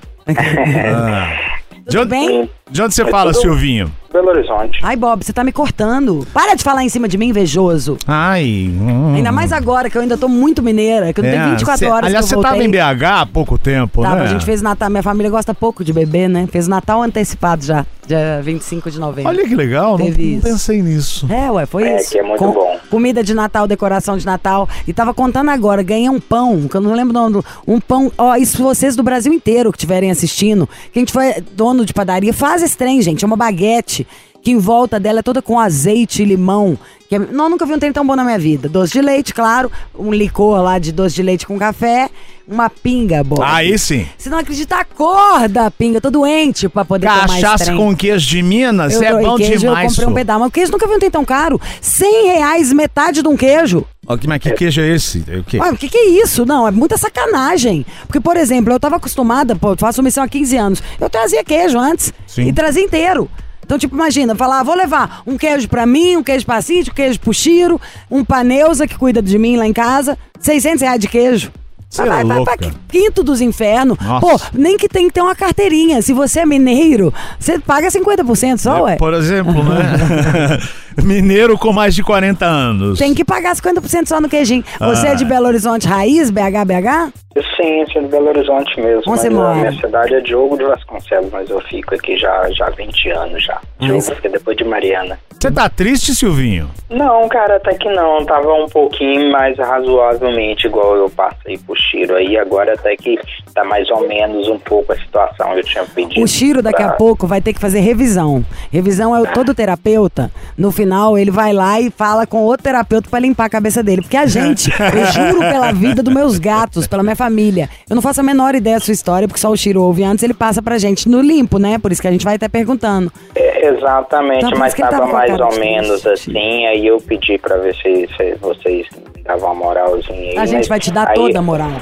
De 1.88 1.98
onde, 1.98 2.08
bem? 2.10 2.50
de 2.70 2.82
onde 2.82 2.94
você 2.94 3.02
É 3.02 3.06
fala, 3.06 3.32
tudo- 3.32 3.42
Silvinho? 3.42 3.92
Belo 4.12 4.28
Horizonte. 4.28 4.78
Ai, 4.82 4.96
Bob, 4.96 5.24
você 5.24 5.32
tá 5.32 5.42
me 5.44 5.52
cortando. 5.52 6.26
Para 6.32 6.54
de 6.54 6.62
falar 6.62 6.82
em 6.84 6.88
cima 6.88 7.08
de 7.08 7.18
mim, 7.18 7.28
invejoso. 7.28 7.96
Ai. 8.06 8.70
hum. 8.72 9.14
Ainda 9.14 9.32
mais 9.32 9.52
agora, 9.52 9.90
que 9.90 9.96
eu 9.98 10.02
ainda 10.02 10.16
tô 10.16 10.28
muito 10.28 10.62
mineira, 10.62 11.12
que 11.12 11.20
eu 11.20 11.24
não 11.24 11.30
tenho 11.30 11.42
É, 11.42 11.50
24 11.50 11.78
cê- 11.78 11.86
horas 11.92 12.06
Aliás, 12.08 12.26
você 12.26 12.40
tava 12.40 12.62
em 12.62 12.70
BH 12.70 13.04
há 13.22 13.26
pouco 13.26 13.58
tempo, 13.58 14.02
Tava, 14.02 14.16
né? 14.16 14.22
a 14.24 14.26
gente 14.26 14.44
fez 14.44 14.62
Natal, 14.62 14.88
minha 14.90 15.02
família 15.02 15.30
gosta 15.30 15.52
pouco 15.54 15.84
de 15.84 15.92
bebê, 15.92 16.28
né? 16.28 16.46
Fez 16.50 16.66
Natal 16.68 17.02
antecipado 17.02 17.64
já, 17.64 17.84
dia 18.06 18.40
25 18.42 18.90
de 18.90 18.98
novembro. 19.00 19.30
Olha 19.30 19.46
que 19.46 19.54
legal, 19.54 19.98
não, 19.98 20.06
não 20.06 20.40
pensei 20.40 20.80
nisso. 20.82 21.26
É, 21.30 21.50
ué, 21.50 21.66
foi 21.66 21.84
É, 21.84 21.96
isso. 22.00 22.10
que 22.10 22.18
é 22.18 22.22
muito 22.22 22.44
bom. 22.44 22.76
Comida 22.90 23.22
de 23.22 23.34
Natal, 23.34 23.66
decoração 23.66 24.16
de 24.16 24.24
Natal. 24.24 24.68
E 24.86 24.92
tava 24.92 25.12
contando 25.12 25.50
agora, 25.50 25.82
ganhei 25.82 26.08
um 26.08 26.20
pão, 26.20 26.68
que 26.68 26.76
eu 26.76 26.80
não 26.80 26.94
lembro 26.94 27.10
o 27.10 27.20
nome 27.20 27.32
do. 27.34 27.44
Um 27.66 27.80
pão. 27.80 28.10
Ó, 28.16 28.34
isso 28.36 28.62
vocês 28.62 28.94
do 28.96 29.02
Brasil 29.02 29.32
inteiro 29.32 29.72
que 29.72 29.76
estiverem 29.78 30.10
assistindo. 30.10 30.68
Quem 30.92 31.04
tiver 31.04 31.42
dono 31.56 31.84
de 31.84 31.92
padaria, 31.92 32.32
faz 32.32 32.62
esse 32.62 32.76
trem, 32.76 33.00
gente. 33.02 33.24
É 33.24 33.26
uma 33.26 33.36
baguete. 33.36 33.95
Que 34.42 34.50
em 34.52 34.58
volta 34.58 35.00
dela 35.00 35.20
é 35.20 35.22
toda 35.22 35.40
com 35.42 35.58
azeite 35.58 36.22
e 36.22 36.24
limão. 36.24 36.78
Que 37.08 37.16
é- 37.16 37.18
não, 37.18 37.48
nunca 37.48 37.64
vi 37.66 37.72
um 37.72 37.78
trem 37.78 37.92
tão 37.92 38.06
bom 38.06 38.14
na 38.16 38.22
minha 38.24 38.38
vida. 38.38 38.68
Doce 38.68 38.92
de 38.92 39.00
leite, 39.00 39.32
claro. 39.34 39.70
Um 39.96 40.12
licor 40.12 40.60
lá 40.62 40.78
de 40.78 40.92
doce 40.92 41.16
de 41.16 41.22
leite 41.22 41.44
com 41.46 41.58
café. 41.58 42.08
Uma 42.46 42.70
pinga, 42.70 43.24
boa. 43.24 43.44
Aí 43.56 43.76
sim. 43.76 44.06
Você 44.16 44.30
não 44.30 44.38
acredita 44.38 44.76
a 44.76 44.84
cor 44.84 45.48
da 45.48 45.68
pinga. 45.68 46.00
Tô 46.00 46.10
doente 46.10 46.68
pra 46.68 46.84
poder 46.84 47.08
tomar 47.08 47.24
esse 47.24 47.40
Cachaça 47.40 47.74
com 47.74 47.94
queijo 47.96 48.24
de 48.28 48.40
Minas 48.40 48.94
Eu 48.94 49.02
é 49.02 49.20
bom 49.20 49.36
queijo, 49.36 49.58
demais. 49.58 49.84
Eu 49.84 49.88
comprei 49.90 50.06
um 50.06 50.14
pedaço. 50.14 50.38
Mas 50.40 50.48
o 50.48 50.52
queijo 50.52 50.70
nunca 50.72 50.86
vi 50.86 50.94
um 50.94 50.98
trem 51.00 51.10
tão 51.10 51.24
caro. 51.24 51.60
100 51.80 52.26
reais, 52.26 52.72
metade 52.72 53.22
de 53.22 53.28
um 53.28 53.36
queijo. 53.36 53.84
Que- 54.20 54.28
Mas 54.28 54.40
que 54.40 54.52
queijo 54.52 54.80
é 54.80 54.88
esse? 54.94 55.24
É 55.26 55.38
O 55.38 55.44
quê? 55.44 55.58
Ué, 55.58 55.74
que, 55.76 55.88
que 55.88 55.98
é 55.98 56.22
isso? 56.22 56.46
Não, 56.46 56.68
é 56.68 56.70
muita 56.70 56.96
sacanagem. 56.96 57.84
Porque, 58.06 58.20
por 58.20 58.36
exemplo, 58.36 58.72
eu 58.72 58.78
tava 58.78 58.94
acostumada, 58.94 59.56
pô, 59.56 59.74
faço 59.76 60.00
missão 60.04 60.22
há 60.22 60.28
15 60.28 60.56
anos. 60.56 60.80
Eu 61.00 61.10
trazia 61.10 61.42
queijo 61.42 61.76
antes. 61.80 62.12
Sim. 62.28 62.46
E 62.46 62.52
trazia 62.52 62.84
inteiro. 62.84 63.28
Então, 63.66 63.76
tipo, 63.76 63.96
imagina, 63.96 64.36
falar, 64.36 64.60
ah, 64.60 64.62
vou 64.62 64.76
levar 64.76 65.22
um 65.26 65.36
queijo 65.36 65.68
pra 65.68 65.84
mim, 65.84 66.16
um 66.16 66.22
queijo 66.22 66.46
pra 66.46 66.62
Cintia, 66.62 66.92
um 66.92 66.94
queijo 66.94 67.18
pro 67.18 67.34
Chiro, 67.34 67.80
um 68.08 68.24
pra 68.24 68.44
Neuza, 68.44 68.86
que 68.86 68.96
cuida 68.96 69.20
de 69.20 69.36
mim 69.36 69.56
lá 69.56 69.66
em 69.66 69.72
casa, 69.72 70.16
600 70.38 70.80
reais 70.82 71.00
de 71.00 71.08
queijo. 71.08 71.50
Cê 71.90 72.02
é 72.02 72.06
vai, 72.06 72.24
vai 72.24 72.44
pra 72.44 72.56
quinto 72.88 73.22
dos 73.24 73.40
infernos. 73.40 73.98
Nossa. 73.98 74.20
Pô, 74.20 74.40
nem 74.52 74.76
que 74.76 74.88
tem 74.88 75.06
que 75.08 75.14
ter 75.14 75.20
uma 75.20 75.34
carteirinha. 75.34 76.00
Se 76.02 76.12
você 76.12 76.40
é 76.40 76.46
mineiro, 76.46 77.12
você 77.38 77.58
paga 77.58 77.88
50% 77.88 78.58
só, 78.58 78.78
É, 78.78 78.82
ué. 78.82 78.96
Por 78.96 79.14
exemplo, 79.14 79.62
né? 79.64 80.58
Mineiro 81.02 81.58
com 81.58 81.72
mais 81.72 81.94
de 81.94 82.02
40 82.02 82.44
anos. 82.44 82.98
Tem 82.98 83.14
que 83.14 83.24
pagar 83.24 83.54
50% 83.54 84.06
só 84.08 84.20
no 84.20 84.28
queijinho. 84.28 84.64
Você 84.80 85.06
Ah. 85.08 85.10
é 85.10 85.14
de 85.14 85.24
Belo 85.24 85.46
Horizonte 85.46 85.86
Raiz, 85.86 86.30
BH, 86.30 86.64
BH? 86.64 87.12
Sim, 87.56 87.84
sou 87.92 88.00
de 88.02 88.08
Belo 88.08 88.28
Horizonte 88.28 88.80
mesmo. 88.80 89.02
Onde 89.06 89.20
você 89.20 89.28
mas 89.28 89.38
mora? 89.38 89.50
A 89.50 89.54
minha 89.70 89.72
cidade 89.80 90.14
é 90.14 90.20
Diogo 90.20 90.56
de 90.56 90.64
Vasconcelos, 90.64 91.30
mas 91.30 91.50
eu 91.50 91.60
fico 91.62 91.94
aqui 91.94 92.16
já, 92.16 92.48
já 92.52 92.66
há 92.66 92.70
20 92.70 93.10
anos 93.10 93.44
já. 93.44 93.60
Diogo 93.78 94.00
fica 94.00 94.28
depois 94.30 94.56
de 94.56 94.64
Mariana. 94.64 95.18
Você 95.38 95.50
tá 95.50 95.68
triste, 95.68 96.14
Silvinho? 96.14 96.70
Não, 96.88 97.28
cara, 97.28 97.56
até 97.56 97.74
que 97.74 97.90
não. 97.90 98.24
Tava 98.24 98.50
um 98.54 98.66
pouquinho 98.68 99.30
mais 99.30 99.54
razoavelmente 99.58 100.66
igual 100.66 100.96
eu 100.96 101.10
passei 101.10 101.58
pro 101.58 101.76
Chiro 101.76 102.14
aí. 102.16 102.38
Agora 102.38 102.72
até 102.72 102.96
que 102.96 103.18
tá 103.54 103.62
mais 103.64 103.88
ou 103.90 104.08
menos 104.08 104.48
um 104.48 104.58
pouco 104.58 104.94
a 104.94 104.96
situação. 104.96 105.52
Eu 105.54 105.62
tinha 105.62 105.84
pedido. 105.84 106.22
O 106.24 106.26
Chiro 106.26 106.62
daqui 106.62 106.82
a 106.82 106.92
pouco 106.92 107.26
vai 107.26 107.42
ter 107.42 107.52
que 107.52 107.60
fazer 107.60 107.80
revisão. 107.80 108.42
Revisão 108.72 109.14
é 109.14 109.20
o 109.20 109.26
todo 109.26 109.54
terapeuta. 109.54 110.30
No 110.56 110.72
final, 110.72 110.85
ele 111.18 111.30
vai 111.30 111.52
lá 111.52 111.80
e 111.80 111.90
fala 111.90 112.26
com 112.26 112.42
outro 112.42 112.64
terapeuta 112.64 113.08
pra 113.10 113.18
limpar 113.18 113.44
a 113.46 113.48
cabeça 113.50 113.82
dele. 113.82 114.02
Porque 114.02 114.16
a 114.16 114.24
gente, 114.26 114.70
eu 114.70 115.06
juro 115.12 115.38
pela 115.40 115.72
vida 115.72 116.02
dos 116.02 116.12
meus 116.14 116.38
gatos, 116.38 116.86
pela 116.86 117.02
minha 117.02 117.16
família. 117.16 117.68
Eu 117.88 117.94
não 117.94 118.02
faço 118.02 118.20
a 118.20 118.24
menor 118.24 118.54
ideia 118.54 118.76
da 118.76 118.84
sua 118.84 118.92
história, 118.92 119.26
porque 119.28 119.40
só 119.40 119.50
o 119.50 119.56
Chiro 119.56 119.82
ouve 119.82 120.04
antes, 120.04 120.22
ele 120.22 120.34
passa 120.34 120.62
pra 120.62 120.78
gente 120.78 121.08
no 121.08 121.20
limpo, 121.20 121.58
né? 121.58 121.78
Por 121.78 121.92
isso 121.92 122.00
que 122.00 122.08
a 122.08 122.12
gente 122.12 122.24
vai 122.24 122.36
estar 122.36 122.48
perguntando. 122.48 123.12
É, 123.34 123.68
exatamente, 123.68 124.44
Então, 124.46 124.58
mas 124.58 124.68
isso 124.68 124.76
que 124.76 124.82
ele 124.82 124.90
tava 124.90 125.02
tava 125.06 125.10
com 125.12 125.16
a 125.16 125.20
mais 125.38 125.40
ou 125.54 125.60
menos 125.60 126.06
assim. 126.06 126.66
Aí 126.66 126.86
eu 126.86 126.98
pedi 127.00 127.38
pra 127.38 127.56
ver 127.58 127.74
se, 127.74 128.08
se 128.16 128.34
vocês 128.40 128.86
me 129.16 129.22
davam 129.22 129.52
uma 129.52 129.54
moralzinha 129.66 130.32
aí. 130.32 130.38
A 130.38 130.46
gente 130.46 130.58
mas 130.60 130.68
vai 130.68 130.80
te 130.80 130.90
dar 130.92 131.08
aí- 131.08 131.14
toda 131.14 131.38
a 131.38 131.42
moral. 131.42 131.72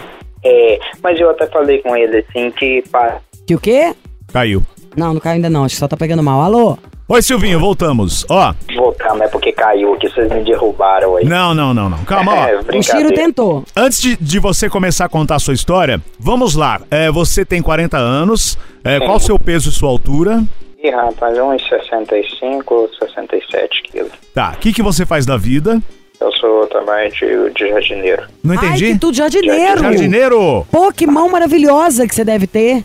É, 0.44 0.78
mas 1.02 1.18
eu 1.18 1.30
até 1.30 1.46
falei 1.46 1.78
com 1.82 1.96
ele 1.96 2.18
assim 2.28 2.50
que. 2.50 2.82
Que 3.46 3.54
o 3.54 3.58
quê? 3.58 3.94
Caiu. 4.32 4.62
Não, 4.96 5.14
não 5.14 5.20
caiu 5.20 5.36
ainda 5.36 5.48
não, 5.50 5.64
acho 5.64 5.74
que 5.74 5.78
só 5.80 5.88
tá 5.88 5.96
pegando 5.96 6.22
mal. 6.22 6.40
Alô? 6.42 6.78
Oi, 7.06 7.20
Silvinho, 7.20 7.60
voltamos. 7.60 8.24
Ó, 8.30 8.54
Voltamos, 8.74 9.20
é 9.20 9.28
porque 9.28 9.52
caiu 9.52 9.92
aqui, 9.92 10.08
vocês 10.08 10.30
me 10.32 10.42
derrubaram 10.42 11.16
aí. 11.16 11.26
não, 11.26 11.52
não, 11.54 11.74
não, 11.74 11.90
não. 11.90 11.98
Calma, 12.04 12.32
ó. 12.32 12.46
É, 12.48 12.58
O 12.58 12.64
brincadeira. 12.64 13.14
tentou. 13.14 13.62
Antes 13.76 14.00
de, 14.00 14.16
de 14.16 14.38
você 14.38 14.70
começar 14.70 15.04
a 15.04 15.08
contar 15.08 15.34
a 15.34 15.38
sua 15.38 15.52
história, 15.52 16.00
vamos 16.18 16.54
lá. 16.54 16.80
É, 16.90 17.10
você 17.10 17.44
tem 17.44 17.60
40 17.60 17.98
anos. 17.98 18.56
É, 18.82 18.98
qual 19.00 19.16
o 19.16 19.20
seu 19.20 19.38
peso 19.38 19.68
e 19.68 19.72
sua 19.72 19.90
altura? 19.90 20.42
Ih, 20.82 20.90
rapaz, 20.90 21.38
uns 21.38 21.62
65, 21.68 22.88
67 22.98 23.82
quilos. 23.82 24.12
Tá, 24.34 24.52
o 24.56 24.58
que, 24.58 24.72
que 24.72 24.82
você 24.82 25.04
faz 25.04 25.26
da 25.26 25.36
vida? 25.36 25.82
Eu 26.20 26.32
sou 26.32 26.66
também 26.68 27.10
de, 27.10 27.50
de 27.52 27.68
jardineiro. 27.68 28.22
Não 28.42 28.54
entendi. 28.54 28.86
Ai, 28.86 28.92
que 28.92 28.98
tudo 28.98 29.14
jardineiro. 29.14 29.80
Jardineiro! 29.80 30.66
Pô, 30.70 30.90
que 30.90 31.06
mão 31.06 31.28
maravilhosa 31.28 32.06
que 32.08 32.14
você 32.14 32.24
deve 32.24 32.46
ter. 32.46 32.82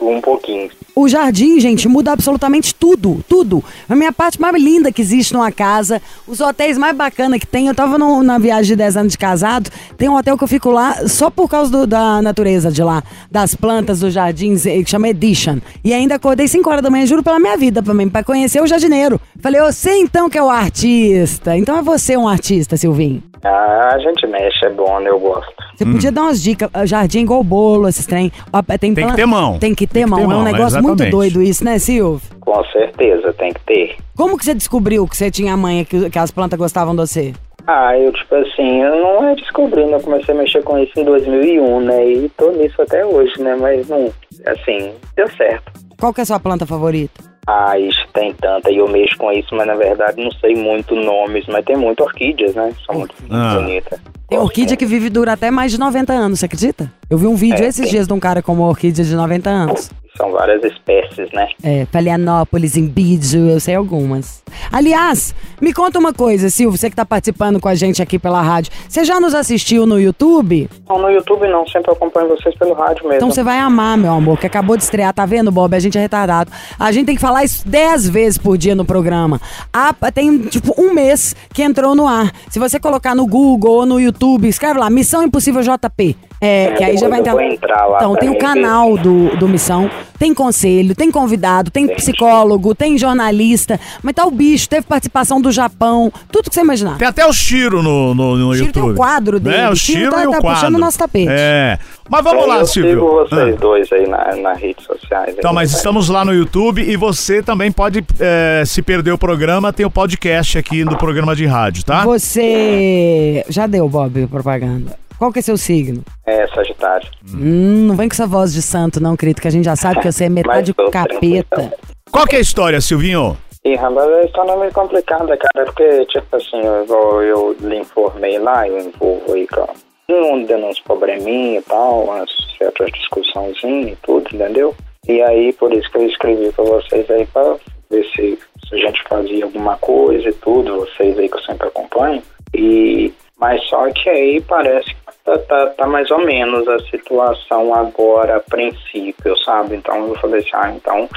Um 0.00 0.20
pouquinho. 0.20 0.70
O 0.94 1.08
jardim, 1.08 1.58
gente, 1.58 1.88
muda 1.88 2.12
absolutamente 2.12 2.72
tudo, 2.74 3.24
tudo. 3.28 3.64
A 3.88 3.96
minha 3.96 4.12
parte 4.12 4.40
mais 4.40 4.54
linda 4.62 4.92
que 4.92 5.02
existe 5.02 5.32
numa 5.32 5.50
casa, 5.50 6.00
os 6.26 6.38
hotéis 6.40 6.78
mais 6.78 6.96
bacanas 6.96 7.40
que 7.40 7.46
tem. 7.46 7.66
Eu 7.66 7.74
tava 7.74 7.98
no- 7.98 8.22
na 8.22 8.38
viagem 8.38 8.68
de 8.68 8.76
10 8.76 8.96
anos 8.96 9.12
de 9.12 9.18
casado, 9.18 9.70
tem 9.96 10.08
um 10.08 10.14
hotel 10.16 10.38
que 10.38 10.44
eu 10.44 10.48
fico 10.48 10.70
lá 10.70 11.08
só 11.08 11.30
por 11.30 11.48
causa 11.48 11.70
do- 11.70 11.86
da 11.86 12.22
natureza 12.22 12.70
de 12.70 12.82
lá, 12.82 13.02
das 13.30 13.54
plantas, 13.56 14.00
dos 14.00 14.12
jardins, 14.14 14.66
eh, 14.66 14.82
que 14.82 14.90
chama 14.90 15.08
Edition. 15.08 15.58
E 15.82 15.92
ainda 15.92 16.14
acordei 16.14 16.46
5 16.46 16.68
horas 16.70 16.82
da 16.82 16.90
manhã, 16.90 17.04
juro 17.06 17.22
pela 17.22 17.40
minha 17.40 17.56
vida 17.56 17.82
pra 17.82 17.94
mim, 17.94 18.08
pra 18.08 18.22
conhecer 18.22 18.62
o 18.62 18.66
jardineiro. 18.66 19.20
Falei, 19.40 19.60
você 19.60 19.96
então 19.96 20.30
que 20.30 20.38
é 20.38 20.42
o 20.42 20.48
artista. 20.50 21.56
Então 21.56 21.76
é 21.76 21.82
você 21.82 22.16
um 22.16 22.28
artista, 22.28 22.76
Silvinho. 22.76 23.22
Ah, 23.44 23.90
a 23.94 23.98
gente 23.98 24.26
mexe, 24.26 24.64
é 24.64 24.70
bom, 24.70 25.00
né? 25.00 25.10
Eu 25.10 25.18
gosto. 25.18 25.52
Você 25.74 25.84
podia 25.84 26.12
dar 26.12 26.22
umas 26.22 26.40
dicas, 26.42 26.70
ah, 26.72 26.86
jardim 26.86 27.20
igual 27.22 27.42
bolo, 27.42 27.88
esses 27.88 28.06
trem. 28.06 28.30
Ó, 28.52 28.62
Tem, 28.62 28.94
Tem 28.94 29.06
que 29.08 29.16
ter 29.16 29.26
mão. 29.26 29.58
Tem 29.58 29.74
que 29.74 29.86
ter 29.86 29.94
Tem 29.94 30.04
que 30.04 30.10
mão. 30.10 30.18
ter 30.18 30.24
é 30.24 30.26
um 30.26 30.30
mão, 30.30 30.42
negócio 30.44 30.82
muito 30.82 31.04
doido 31.10 31.42
isso, 31.42 31.64
né, 31.64 31.78
Silvio? 31.78 32.20
Com 32.40 32.64
certeza, 32.66 33.32
tem 33.32 33.52
que 33.52 33.60
ter. 33.60 33.96
Como 34.16 34.38
que 34.38 34.44
você 34.44 34.54
descobriu 34.54 35.06
que 35.08 35.16
você 35.16 35.30
tinha 35.30 35.54
a 35.54 35.56
manha, 35.56 35.84
que, 35.84 36.08
que 36.08 36.18
as 36.18 36.30
plantas 36.30 36.58
gostavam 36.58 36.94
de 36.94 37.00
você? 37.00 37.32
Ah, 37.66 37.96
eu, 37.96 38.12
tipo 38.12 38.34
assim, 38.34 38.82
eu 38.82 38.96
não 38.96 39.28
é 39.28 39.34
descobrindo, 39.36 39.92
eu 39.92 40.00
comecei 40.00 40.34
a 40.34 40.38
mexer 40.38 40.62
com 40.62 40.78
isso 40.78 40.92
em 40.96 41.04
2001, 41.04 41.80
né? 41.80 42.06
E 42.08 42.28
tô 42.36 42.50
nisso 42.52 42.80
até 42.82 43.04
hoje, 43.04 43.40
né? 43.40 43.56
Mas 43.60 43.88
não, 43.88 44.12
assim, 44.46 44.92
deu 45.16 45.28
certo. 45.30 45.72
Qual 45.98 46.12
que 46.12 46.20
é 46.20 46.22
a 46.22 46.26
sua 46.26 46.40
planta 46.40 46.66
favorita? 46.66 47.31
Ah, 47.46 47.76
isso 47.78 48.06
tem 48.12 48.32
tanta, 48.34 48.70
e 48.70 48.76
eu 48.78 48.88
mexo 48.88 49.16
com 49.18 49.32
isso, 49.32 49.54
mas 49.54 49.66
na 49.66 49.74
verdade 49.74 50.22
não 50.22 50.30
sei 50.32 50.54
muito 50.54 50.94
nomes, 50.94 51.44
mas 51.48 51.64
tem 51.64 51.76
muito 51.76 52.02
orquídeas, 52.04 52.54
né? 52.54 52.72
São 52.86 52.94
muito 53.00 53.14
Ah. 53.30 53.54
bonitas. 53.56 54.00
Tem 54.28 54.38
orquídea 54.38 54.76
que 54.76 54.86
vive 54.86 55.10
dura 55.10 55.32
até 55.32 55.50
mais 55.50 55.72
de 55.72 55.78
90 55.78 56.12
anos, 56.12 56.38
você 56.38 56.46
acredita? 56.46 56.90
Eu 57.10 57.18
vi 57.18 57.26
um 57.26 57.34
vídeo 57.34 57.62
É, 57.64 57.66
esses 57.66 57.82
tem. 57.82 57.90
dias 57.90 58.06
de 58.06 58.12
um 58.12 58.20
cara 58.20 58.40
com 58.42 58.52
uma 58.52 58.66
orquídea 58.68 59.04
de 59.04 59.14
90 59.14 59.50
anos. 59.50 59.90
São 60.16 60.30
várias 60.30 60.62
espécies, 60.62 61.30
né? 61.32 61.48
É, 61.62 61.86
Palianópolis, 61.86 62.76
Embídio, 62.76 63.48
eu 63.48 63.58
sei 63.58 63.74
algumas. 63.74 64.42
Aliás, 64.70 65.34
me 65.60 65.72
conta 65.72 65.98
uma 65.98 66.12
coisa, 66.12 66.50
Silvio, 66.50 66.76
você 66.78 66.90
que 66.90 66.96
tá 66.96 67.04
participando 67.04 67.58
com 67.58 67.68
a 67.68 67.74
gente 67.74 68.02
aqui 68.02 68.18
pela 68.18 68.42
rádio. 68.42 68.72
Você 68.86 69.04
já 69.04 69.18
nos 69.18 69.34
assistiu 69.34 69.86
no 69.86 69.98
YouTube? 69.98 70.68
Não, 70.86 70.98
no 70.98 71.08
YouTube 71.08 71.48
não, 71.48 71.66
sempre 71.66 71.92
acompanho 71.92 72.28
vocês 72.28 72.54
pelo 72.56 72.74
rádio 72.74 73.04
mesmo. 73.04 73.16
Então 73.16 73.30
você 73.30 73.42
vai 73.42 73.58
amar, 73.58 73.96
meu 73.96 74.12
amor, 74.12 74.38
que 74.38 74.46
acabou 74.46 74.76
de 74.76 74.82
estrear, 74.82 75.14
tá 75.14 75.24
vendo, 75.24 75.50
Bob? 75.50 75.74
A 75.74 75.80
gente 75.80 75.96
é 75.96 76.00
retardado. 76.00 76.52
A 76.78 76.92
gente 76.92 77.06
tem 77.06 77.14
que 77.14 77.20
falar 77.20 77.44
isso 77.44 77.66
10 77.66 78.10
vezes 78.10 78.38
por 78.38 78.58
dia 78.58 78.74
no 78.74 78.84
programa. 78.84 79.40
Ah, 79.72 79.94
tem, 80.12 80.38
tipo, 80.40 80.74
um 80.78 80.92
mês 80.92 81.34
que 81.54 81.62
entrou 81.62 81.94
no 81.94 82.06
ar. 82.06 82.30
Se 82.50 82.58
você 82.58 82.78
colocar 82.78 83.14
no 83.14 83.26
Google 83.26 83.76
ou 83.76 83.86
no 83.86 83.98
YouTube, 83.98 84.46
escreve 84.46 84.78
lá, 84.78 84.90
Missão 84.90 85.22
Impossível 85.22 85.62
JP. 85.62 86.16
É, 86.42 86.64
É, 86.64 86.72
que 86.72 86.82
aí 86.84 86.96
já 86.98 87.08
vai 87.08 87.20
eu 87.20 87.24
vou 87.24 87.40
entrar 87.40 87.86
lá 87.86 87.98
Então, 87.98 88.16
tem 88.16 88.28
o 88.28 88.32
ver. 88.32 88.38
canal 88.38 88.98
do, 88.98 89.36
do 89.36 89.48
Missão, 89.48 89.88
tem 90.18 90.34
conselho, 90.34 90.94
tem 90.94 91.08
convidado, 91.10 91.70
tem 91.70 91.84
Entendi. 91.84 92.00
psicólogo, 92.00 92.74
tem 92.74 92.98
jornalista, 92.98 93.78
mas 94.02 94.12
tá 94.14 94.26
o 94.26 94.30
bicho, 94.30 94.68
teve 94.68 94.82
participação 94.86 95.40
do 95.40 95.52
Japão, 95.52 96.12
tudo 96.30 96.48
que 96.50 96.54
você 96.54 96.60
imaginar. 96.60 96.98
Tem 96.98 97.06
até 97.08 97.24
o 97.24 97.32
Chiro 97.32 97.80
no, 97.82 98.12
no, 98.14 98.36
no 98.36 98.48
O 98.48 98.54
Chiro 98.54 98.66
YouTube. 98.66 98.82
tem 98.84 98.92
o 98.92 98.96
quadro 98.96 99.38
dele. 99.40 99.56
É, 99.56 99.68
o 99.68 99.72
O 99.72 99.76
Chiro 99.76 100.10
tá- 100.10 100.22
e 100.24 100.26
o 100.26 100.30
tá 100.32 100.40
quadro. 100.40 100.58
puxando 100.60 100.74
o 100.74 100.78
nosso 100.78 100.98
tapete. 100.98 101.28
É. 101.30 101.78
Mas 102.10 102.24
vamos 102.24 102.42
É, 102.42 102.46
lá, 102.46 102.58
eu 102.58 102.66
Silvio. 102.66 102.90
sigo 102.92 103.06
vocês 103.12 103.54
Ah. 103.54 103.58
dois 103.60 103.92
aí 103.92 104.08
na, 104.08 104.36
nas 104.36 104.58
redes 104.60 104.84
sociais. 104.84 105.34
Então, 105.38 105.50
aí, 105.50 105.54
mas 105.54 105.70
né? 105.72 105.76
estamos 105.78 106.08
lá 106.08 106.24
no 106.24 106.34
YouTube 106.34 106.82
e 106.82 106.96
você 106.96 107.40
também 107.42 107.70
pode, 107.70 108.04
é, 108.20 108.64
se 108.66 108.82
perder 108.82 109.12
o 109.12 109.18
programa, 109.18 109.72
tem 109.72 109.86
o 109.86 109.90
podcast 109.90 110.58
aqui 110.58 110.84
do 110.84 110.96
programa 110.96 111.34
de 111.36 111.46
rádio, 111.46 111.84
tá? 111.84 112.04
Você. 112.04 113.44
Já 113.48 113.66
deu, 113.66 113.88
Bob, 113.88 114.26
propaganda. 114.26 114.96
Qual 115.22 115.32
que 115.32 115.38
é 115.38 115.42
seu 115.42 115.56
signo? 115.56 116.02
É, 116.26 116.48
Sagitário. 116.48 117.08
Hum, 117.32 117.86
não 117.86 117.94
vem 117.94 118.08
com 118.08 118.12
essa 118.12 118.26
voz 118.26 118.52
de 118.52 118.60
santo, 118.60 119.00
não, 119.00 119.16
querido, 119.16 119.40
que 119.40 119.46
a 119.46 119.52
gente 119.52 119.66
já 119.66 119.76
sabe 119.76 120.00
que 120.00 120.10
você 120.10 120.24
é 120.24 120.26
metade 120.28 120.74
capeta. 120.74 121.06
tranquilo. 121.08 121.72
Qual 122.10 122.26
que 122.26 122.34
é 122.34 122.38
a 122.40 122.42
história, 122.42 122.80
Silvinho? 122.80 123.38
E, 123.64 123.76
rapaz, 123.76 124.12
a 124.12 124.22
história 124.24 124.50
é 124.50 124.56
meio 124.56 124.72
complicada, 124.72 125.36
cara, 125.36 125.64
porque, 125.66 126.06
tipo 126.06 126.36
assim, 126.36 126.60
eu, 126.60 127.22
eu 127.22 127.56
lhe 127.60 127.76
informei 127.76 128.36
lá, 128.40 128.66
eu 128.66 128.80
envolvo 128.80 129.32
aí 129.32 129.46
com 129.46 129.68
um 130.10 130.44
dando 130.44 130.66
uns 130.66 130.80
probleminha 130.80 131.60
e 131.60 131.62
tal, 131.62 132.02
umas 132.02 132.28
certas 132.58 132.90
discussãozinhas 132.90 133.92
e 133.92 133.98
tudo, 134.02 134.26
entendeu? 134.34 134.74
E 135.06 135.22
aí, 135.22 135.52
por 135.52 135.72
isso 135.72 135.88
que 135.92 135.98
eu 135.98 136.06
escrevi 136.08 136.50
pra 136.50 136.64
vocês 136.64 137.08
aí, 137.08 137.24
pra 137.26 137.58
ver 137.88 138.04
se, 138.06 138.36
se 138.68 138.74
a 138.74 138.78
gente 138.78 139.00
fazia 139.08 139.44
alguma 139.44 139.76
coisa 139.76 140.28
e 140.28 140.32
tudo, 140.32 140.80
vocês 140.80 141.16
aí 141.16 141.28
que 141.28 141.36
eu 141.36 141.42
sempre 141.42 141.68
acompanho. 141.68 142.20
E, 142.52 143.12
mas 143.42 143.60
só 143.68 143.90
que 143.90 144.08
aí 144.08 144.40
parece 144.40 144.86
que 144.94 144.96
tá, 145.24 145.36
tá, 145.36 145.66
tá 145.76 145.86
mais 145.88 146.08
ou 146.12 146.20
menos 146.24 146.66
a 146.68 146.78
situação 146.88 147.74
agora, 147.74 148.36
a 148.36 148.40
princípio, 148.40 149.36
sabe? 149.44 149.74
Então 149.74 150.06
eu 150.06 150.14
falei 150.20 150.38
assim, 150.38 150.50
ah, 150.54 150.72
então 150.76 151.08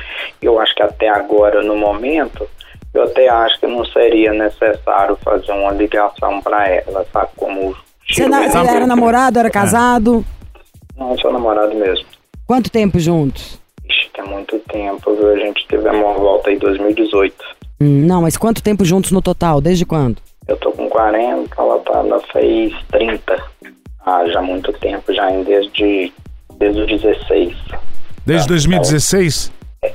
eu 0.41 0.59
acho 0.59 0.73
que 0.73 0.81
até 0.81 1.07
agora, 1.07 1.61
no 1.61 1.77
momento, 1.77 2.47
eu 2.95 3.03
até 3.03 3.29
acho 3.29 3.59
que 3.59 3.67
não 3.67 3.85
seria 3.85 4.33
necessário 4.33 5.15
fazer 5.23 5.51
uma 5.51 5.71
ligação 5.73 6.41
para 6.41 6.67
ela, 6.67 7.05
sabe? 7.13 7.29
Como 7.37 7.75
Você, 8.09 8.27
na- 8.27 8.49
você 8.49 8.57
era 8.57 8.87
namorado, 8.87 9.37
era 9.37 9.51
casado? 9.51 10.25
Não, 10.97 11.15
sou 11.19 11.31
namorado 11.31 11.75
mesmo. 11.75 12.07
Quanto 12.47 12.71
tempo 12.71 12.97
juntos? 12.99 13.59
Ixi, 13.87 14.09
tem 14.15 14.25
muito 14.25 14.57
tempo, 14.71 15.13
viu? 15.15 15.29
A 15.29 15.37
gente 15.37 15.63
teve 15.67 15.87
uma 15.89 16.13
volta 16.13 16.51
em 16.51 16.57
2018. 16.57 17.35
Hum, 17.79 18.05
não, 18.07 18.23
mas 18.23 18.35
quanto 18.35 18.63
tempo 18.63 18.83
juntos 18.83 19.11
no 19.11 19.21
total? 19.21 19.61
Desde 19.61 19.85
quando? 19.85 20.17
Eu 20.47 20.57
tô 20.57 20.71
com 20.71 20.87
40, 20.89 21.49
ela, 21.57 21.79
tá, 21.79 21.93
ela 21.99 22.21
fez 22.31 22.73
30. 22.91 23.41
Ah, 24.05 24.23
já 24.27 24.39
há 24.39 24.43
muito 24.43 24.71
tempo, 24.73 25.11
já 25.13 25.31
em 25.31 25.43
desde, 25.43 26.13
desde 26.59 26.81
os 26.81 27.01
16. 27.01 27.55
Desde 28.25 28.47
2016? 28.47 29.51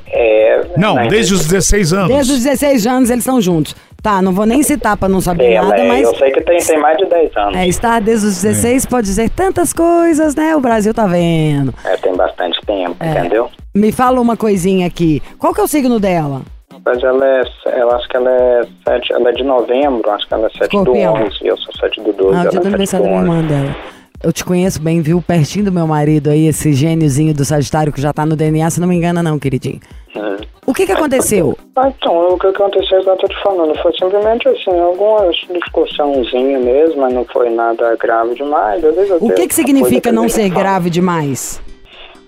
É, 0.06 0.62
Não, 0.76 0.94
né, 0.94 1.08
desde 1.08 1.34
os 1.34 1.46
16 1.46 1.92
anos. 1.92 2.08
Desde 2.08 2.32
os 2.32 2.42
16 2.42 2.86
anos 2.86 3.10
eles 3.10 3.22
estão 3.22 3.40
juntos. 3.40 3.74
Tá, 4.02 4.22
não 4.22 4.32
vou 4.32 4.46
nem 4.46 4.62
citar 4.62 4.96
pra 4.96 5.08
não 5.08 5.20
saber 5.20 5.52
É, 5.52 5.60
nada, 5.60 5.76
mas 5.84 5.88
mas. 5.88 6.02
eu 6.04 6.14
sei 6.16 6.30
que 6.30 6.40
tem, 6.40 6.58
tem 6.58 6.78
mais 6.78 6.96
de 6.96 7.04
10 7.06 7.36
anos. 7.36 7.56
É, 7.56 7.66
estar 7.68 8.00
desde 8.00 8.26
os 8.28 8.40
16 8.42 8.86
pode 8.86 9.06
dizer 9.06 9.28
tantas 9.30 9.72
coisas, 9.72 10.34
né? 10.34 10.56
O 10.56 10.60
Brasil 10.60 10.94
tá 10.94 11.06
vendo. 11.06 11.74
É, 11.84 11.96
tem 11.98 12.14
bastante 12.16 12.58
tempo, 12.64 12.96
É. 12.98 13.10
entendeu? 13.10 13.50
Me 13.74 13.92
fala 13.92 14.20
uma 14.20 14.36
coisinha 14.36 14.86
aqui. 14.86 15.22
Qual 15.38 15.52
que 15.52 15.60
é 15.60 15.64
o 15.64 15.68
signo 15.68 16.00
dela? 16.00 16.42
Mas 16.90 17.04
ela 17.04 17.24
é, 17.24 17.42
eu 17.80 17.90
acho 17.92 18.08
que 18.08 18.16
ela 18.16 18.30
é 18.30 18.62
7, 18.88 19.12
ela 19.12 19.28
é 19.28 19.32
de 19.32 19.44
novembro, 19.44 20.10
acho 20.10 20.26
que 20.26 20.34
ela 20.34 20.46
é 20.46 20.50
7 20.50 20.62
Escorpião. 20.64 21.14
do 21.14 21.20
11, 21.24 21.36
eu 21.42 21.56
sou 21.56 21.72
7 21.80 22.00
do 22.00 22.12
12, 22.12 22.34
Ah, 22.34 22.38
o 22.38 22.40
ela 22.40 22.50
dia 22.50 22.50
do 22.50 22.56
é 22.58 22.62
7 22.62 22.66
aniversário 22.66 23.06
do 23.06 23.12
da 23.12 23.18
minha 23.20 23.30
11. 23.32 23.38
irmã 23.42 23.48
dela. 23.48 23.76
Eu 24.22 24.32
te 24.32 24.44
conheço 24.44 24.82
bem, 24.82 25.00
viu? 25.00 25.22
Pertinho 25.22 25.66
do 25.66 25.72
meu 25.72 25.86
marido 25.86 26.30
aí, 26.30 26.48
esse 26.48 26.72
gêniozinho 26.72 27.32
do 27.32 27.44
Sagitário 27.44 27.92
que 27.92 28.00
já 28.00 28.12
tá 28.12 28.26
no 28.26 28.34
DNA, 28.34 28.68
se 28.70 28.80
não 28.80 28.88
me 28.88 28.96
engana 28.96 29.22
não, 29.22 29.38
queridinho. 29.38 29.80
Hum. 30.16 30.36
O 30.66 30.74
que 30.74 30.84
que 30.84 30.92
aconteceu? 30.92 31.56
Ah, 31.76 31.88
então, 31.96 32.34
o 32.34 32.38
que 32.38 32.48
aconteceu 32.48 32.98
é 32.98 33.02
que 33.02 33.08
eu 33.08 33.16
tô 33.16 33.28
te 33.28 33.42
falando, 33.42 33.74
foi 33.80 33.92
simplesmente 33.92 34.48
assim, 34.48 34.78
alguma 34.78 35.30
discussãozinha 35.30 36.58
mesmo, 36.58 37.00
mas 37.00 37.14
não 37.14 37.24
foi 37.26 37.50
nada 37.50 37.96
grave 37.96 38.34
demais. 38.34 38.82
O 39.20 39.30
que 39.32 39.46
que 39.46 39.54
significa 39.54 40.10
não 40.12 40.28
ser 40.28 40.48
grave 40.50 40.90
demais? 40.90 41.62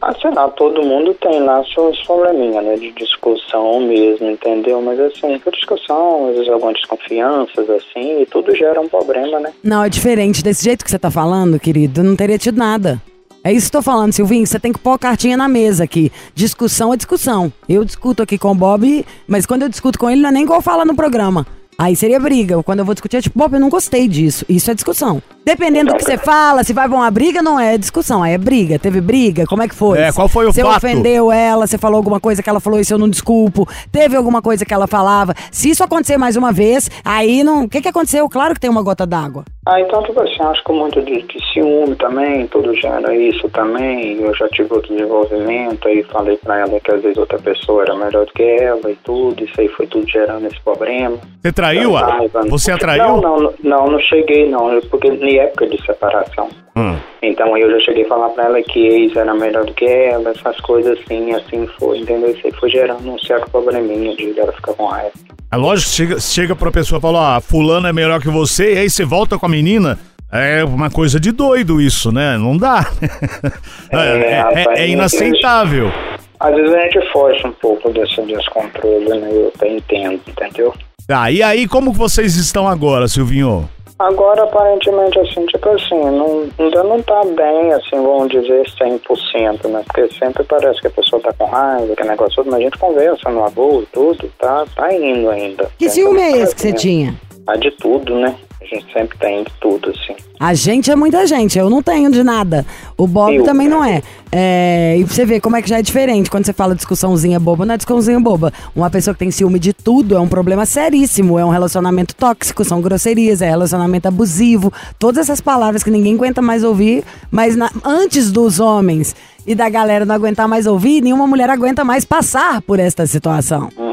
Ah, 0.04 0.12
sei 0.20 0.32
lá, 0.32 0.48
todo 0.48 0.82
mundo 0.82 1.14
tem 1.14 1.40
lá 1.44 1.62
seus 1.72 2.02
probleminhas, 2.02 2.64
né, 2.64 2.74
de 2.74 2.90
discussão 2.90 3.78
mesmo, 3.80 4.30
entendeu? 4.30 4.82
Mas 4.82 4.98
assim, 4.98 5.38
por 5.38 5.52
discussão, 5.52 6.28
às 6.28 6.34
vezes 6.34 6.50
algumas 6.50 6.74
desconfianças, 6.74 7.70
assim, 7.70 8.20
e 8.20 8.26
tudo 8.26 8.52
gera 8.52 8.80
um 8.80 8.88
problema, 8.88 9.38
né? 9.38 9.52
Não, 9.62 9.84
é 9.84 9.88
diferente. 9.88 10.42
Desse 10.42 10.64
jeito 10.64 10.84
que 10.84 10.90
você 10.90 10.98
tá 10.98 11.08
falando, 11.08 11.60
querido, 11.60 12.02
não 12.02 12.16
teria 12.16 12.36
tido 12.36 12.58
nada. 12.58 13.00
É 13.44 13.52
isso 13.52 13.70
que 13.70 13.76
eu 13.76 13.80
tô 13.80 13.84
falando, 13.84 14.12
Silvinho. 14.12 14.44
Você 14.44 14.58
tem 14.58 14.72
que 14.72 14.78
pôr 14.80 14.92
a 14.92 14.98
cartinha 14.98 15.36
na 15.36 15.48
mesa 15.48 15.84
aqui. 15.84 16.10
Discussão 16.34 16.92
é 16.92 16.96
discussão. 16.96 17.52
Eu 17.68 17.84
discuto 17.84 18.24
aqui 18.24 18.36
com 18.36 18.50
o 18.50 18.54
Bob, 18.56 19.06
mas 19.28 19.46
quando 19.46 19.62
eu 19.62 19.68
discuto 19.68 20.00
com 20.00 20.10
ele, 20.10 20.20
não 20.20 20.30
é 20.30 20.32
nem 20.32 20.42
igual 20.42 20.60
fala 20.60 20.84
no 20.84 20.96
programa. 20.96 21.46
Aí 21.78 21.96
seria 21.96 22.20
briga. 22.20 22.62
Quando 22.62 22.80
eu 22.80 22.84
vou 22.84 22.94
discutir, 22.94 23.16
é 23.16 23.20
tipo, 23.20 23.38
Bob, 23.38 23.54
eu 23.54 23.60
não 23.60 23.68
gostei 23.68 24.06
disso. 24.06 24.44
Isso 24.48 24.70
é 24.70 24.74
discussão. 24.74 25.22
Dependendo 25.44 25.92
do 25.92 25.96
que 25.98 26.04
você 26.04 26.16
fala, 26.16 26.62
se 26.62 26.72
vai 26.72 26.88
pra 26.88 26.96
uma 26.96 27.10
briga, 27.10 27.42
não 27.42 27.58
é 27.58 27.76
discussão. 27.76 28.22
Aí 28.22 28.32
é 28.32 28.38
briga. 28.38 28.78
Teve 28.78 29.00
briga? 29.00 29.44
Como 29.46 29.62
é 29.62 29.68
que 29.68 29.74
foi? 29.74 29.98
É, 29.98 30.12
qual 30.12 30.28
foi 30.28 30.46
o 30.46 30.52
Você 30.52 30.62
fato? 30.62 30.76
ofendeu 30.76 31.32
ela, 31.32 31.66
você 31.66 31.76
falou 31.76 31.96
alguma 31.96 32.20
coisa 32.20 32.42
que 32.42 32.48
ela 32.48 32.60
falou, 32.60 32.78
isso 32.78 32.94
eu 32.94 32.98
não 32.98 33.08
desculpo. 33.08 33.68
Teve 33.90 34.16
alguma 34.16 34.40
coisa 34.40 34.64
que 34.64 34.72
ela 34.72 34.86
falava. 34.86 35.34
Se 35.50 35.70
isso 35.70 35.82
acontecer 35.82 36.16
mais 36.16 36.36
uma 36.36 36.52
vez, 36.52 36.88
aí 37.04 37.42
não. 37.42 37.64
O 37.64 37.68
que, 37.68 37.80
que 37.80 37.88
aconteceu? 37.88 38.28
Claro 38.28 38.54
que 38.54 38.60
tem 38.60 38.70
uma 38.70 38.82
gota 38.82 39.04
d'água. 39.06 39.44
Ah, 39.66 39.80
então, 39.80 40.02
tipo 40.02 40.20
assim, 40.20 40.42
acho 40.42 40.64
que 40.64 40.72
muito 40.72 41.00
de, 41.02 41.22
de 41.22 41.52
ciúme 41.52 41.94
também, 41.94 42.46
tudo 42.48 42.74
gera 42.74 43.14
isso 43.14 43.48
também. 43.50 44.20
Eu 44.20 44.34
já 44.34 44.48
tive 44.48 44.72
outro 44.74 44.92
desenvolvimento, 44.92 45.86
aí 45.86 46.02
falei 46.04 46.36
pra 46.36 46.58
ela 46.60 46.80
que 46.80 46.90
às 46.92 47.00
vezes 47.02 47.16
outra 47.16 47.38
pessoa 47.38 47.82
era 47.82 47.94
melhor 47.96 48.26
do 48.26 48.32
que 48.32 48.42
ela 48.42 48.90
e 48.90 48.96
tudo. 49.04 49.44
Isso 49.44 49.60
aí 49.60 49.68
foi 49.68 49.86
tudo 49.86 50.08
gerando 50.08 50.46
esse 50.46 50.60
problema. 50.62 51.16
Você 51.40 51.52
traiu? 51.52 51.96
a? 51.96 52.06
Raiva. 52.06 52.42
Você 52.48 52.72
atraiu? 52.72 53.20
Não, 53.20 53.20
não, 53.38 53.54
não, 53.62 53.86
não 53.92 54.00
cheguei 54.00 54.48
não, 54.50 54.80
porque 54.90 55.10
em 55.34 55.38
época 55.38 55.66
de 55.66 55.84
separação. 55.84 56.48
Hum. 56.76 56.96
Então 57.22 57.56
eu 57.56 57.70
já 57.72 57.80
cheguei 57.80 58.04
a 58.04 58.08
falar 58.08 58.28
pra 58.30 58.44
ela 58.44 58.62
que 58.62 58.86
ex 58.86 59.14
era 59.16 59.34
melhor 59.34 59.64
do 59.64 59.74
que 59.74 59.84
ela, 59.84 60.30
essas 60.30 60.58
coisas 60.60 60.98
assim, 60.98 61.32
assim 61.32 61.66
foi, 61.78 61.98
entendeu? 61.98 62.30
Isso 62.30 62.46
aí 62.46 62.52
foi 62.52 62.70
gerando 62.70 63.10
um 63.10 63.18
certo 63.18 63.50
probleminha 63.50 64.14
de 64.16 64.38
ela 64.38 64.52
ficar 64.52 64.72
com 64.74 64.86
raiva. 64.86 65.12
É 65.50 65.56
lógico, 65.56 65.90
chega, 65.90 66.20
chega 66.20 66.56
pra 66.56 66.70
pessoa 66.70 66.98
e 66.98 67.02
fala, 67.02 67.36
ó, 67.36 67.40
fulano 67.40 67.86
é 67.86 67.92
melhor 67.92 68.20
que 68.20 68.28
você, 68.28 68.74
e 68.74 68.78
aí 68.78 68.90
você 68.90 69.04
volta 69.04 69.38
com 69.38 69.46
a 69.46 69.48
menina. 69.48 69.98
É 70.34 70.64
uma 70.64 70.90
coisa 70.90 71.20
de 71.20 71.30
doido 71.30 71.78
isso, 71.78 72.10
né? 72.10 72.38
Não 72.38 72.56
dá. 72.56 72.86
É, 73.92 73.96
é- 73.96 74.30
é- 74.30 74.40
rapaz, 74.40 74.80
é 74.80 74.88
inaceitável. 74.88 75.92
Às 76.40 76.54
vezes 76.54 76.74
a 76.74 76.80
gente 76.80 77.12
foge 77.12 77.46
um 77.46 77.52
pouco 77.52 77.90
desse 77.90 78.20
descontrole, 78.22 79.08
né? 79.20 79.28
Eu 79.30 79.52
até 79.54 79.68
entendo, 79.68 80.18
entendeu? 80.26 80.74
Tá, 81.06 81.30
e 81.30 81.42
aí 81.42 81.68
como 81.68 81.92
vocês 81.92 82.36
estão 82.36 82.66
agora, 82.66 83.06
Silvinho? 83.06 83.68
Agora, 84.02 84.42
aparentemente, 84.42 85.16
assim, 85.20 85.46
tipo 85.46 85.68
assim, 85.68 85.94
não, 85.94 86.48
ainda 86.58 86.82
não 86.82 87.00
tá 87.02 87.22
bem, 87.24 87.72
assim, 87.72 88.02
vamos 88.02 88.30
dizer, 88.30 88.64
100%, 88.66 89.68
né? 89.68 89.84
Porque 89.86 90.12
sempre 90.18 90.42
parece 90.42 90.80
que 90.80 90.88
a 90.88 90.90
pessoa 90.90 91.22
tá 91.22 91.32
com 91.38 91.44
raiva, 91.44 91.94
que 91.94 92.02
negócio 92.02 92.34
todo, 92.34 92.50
mas 92.50 92.58
a 92.58 92.62
gente 92.64 92.78
conversa 92.78 93.30
no 93.30 93.44
avô 93.44 93.80
e 93.80 93.86
tudo, 93.92 94.28
tá, 94.40 94.64
tá 94.74 94.92
indo 94.92 95.30
ainda. 95.30 95.70
Que 95.78 95.88
ciúme 95.88 96.20
é 96.20 96.38
esse 96.38 96.52
que 96.52 96.62
você 96.62 96.72
tinha? 96.72 97.14
Ah, 97.46 97.56
de 97.56 97.70
tudo, 97.70 98.16
né? 98.16 98.34
A 98.72 98.78
gente 98.80 98.92
sempre 98.92 99.18
tem 99.18 99.44
de 99.44 99.52
tudo, 99.60 99.90
assim. 99.90 100.14
A 100.40 100.54
gente 100.54 100.90
é 100.90 100.96
muita 100.96 101.26
gente, 101.26 101.58
eu 101.58 101.68
não 101.68 101.82
tenho 101.82 102.10
de 102.10 102.22
nada. 102.24 102.64
O 102.96 103.06
Bob 103.06 103.34
Eu, 103.34 103.44
também 103.44 103.68
né? 103.68 103.74
não 103.76 103.84
é. 103.84 104.02
É, 104.30 104.96
E 104.98 105.04
você 105.04 105.24
ver 105.26 105.40
como 105.40 105.56
é 105.56 105.62
que 105.62 105.68
já 105.68 105.78
é 105.78 105.82
diferente. 105.82 106.30
Quando 106.30 106.46
você 106.46 106.52
fala 106.52 106.74
discussãozinha 106.74 107.38
boba, 107.38 107.66
não 107.66 107.74
é 107.74 107.76
discussãozinha 107.76 108.18
boba. 108.18 108.50
Uma 108.74 108.88
pessoa 108.88 109.12
que 109.14 109.18
tem 109.20 109.30
ciúme 109.30 109.58
de 109.58 109.72
tudo 109.72 110.16
é 110.16 110.20
um 110.20 110.26
problema 110.26 110.64
seríssimo. 110.64 111.38
É 111.38 111.44
um 111.44 111.50
relacionamento 111.50 112.14
tóxico, 112.14 112.64
são 112.64 112.80
grosserias, 112.80 113.42
é 113.42 113.48
relacionamento 113.50 114.08
abusivo. 114.08 114.72
Todas 114.98 115.28
essas 115.28 115.40
palavras 115.40 115.82
que 115.82 115.90
ninguém 115.90 116.14
aguenta 116.14 116.40
mais 116.40 116.64
ouvir. 116.64 117.04
Mas 117.30 117.54
na- 117.54 117.70
antes 117.84 118.32
dos 118.32 118.58
homens 118.58 119.14
e 119.46 119.54
da 119.54 119.68
galera 119.68 120.04
não 120.06 120.14
aguentar 120.14 120.48
mais 120.48 120.66
ouvir, 120.66 121.02
nenhuma 121.02 121.26
mulher 121.26 121.50
aguenta 121.50 121.84
mais 121.84 122.04
passar 122.04 122.62
por 122.62 122.80
esta 122.80 123.06
situação. 123.06 123.68
Uhum. 123.76 123.91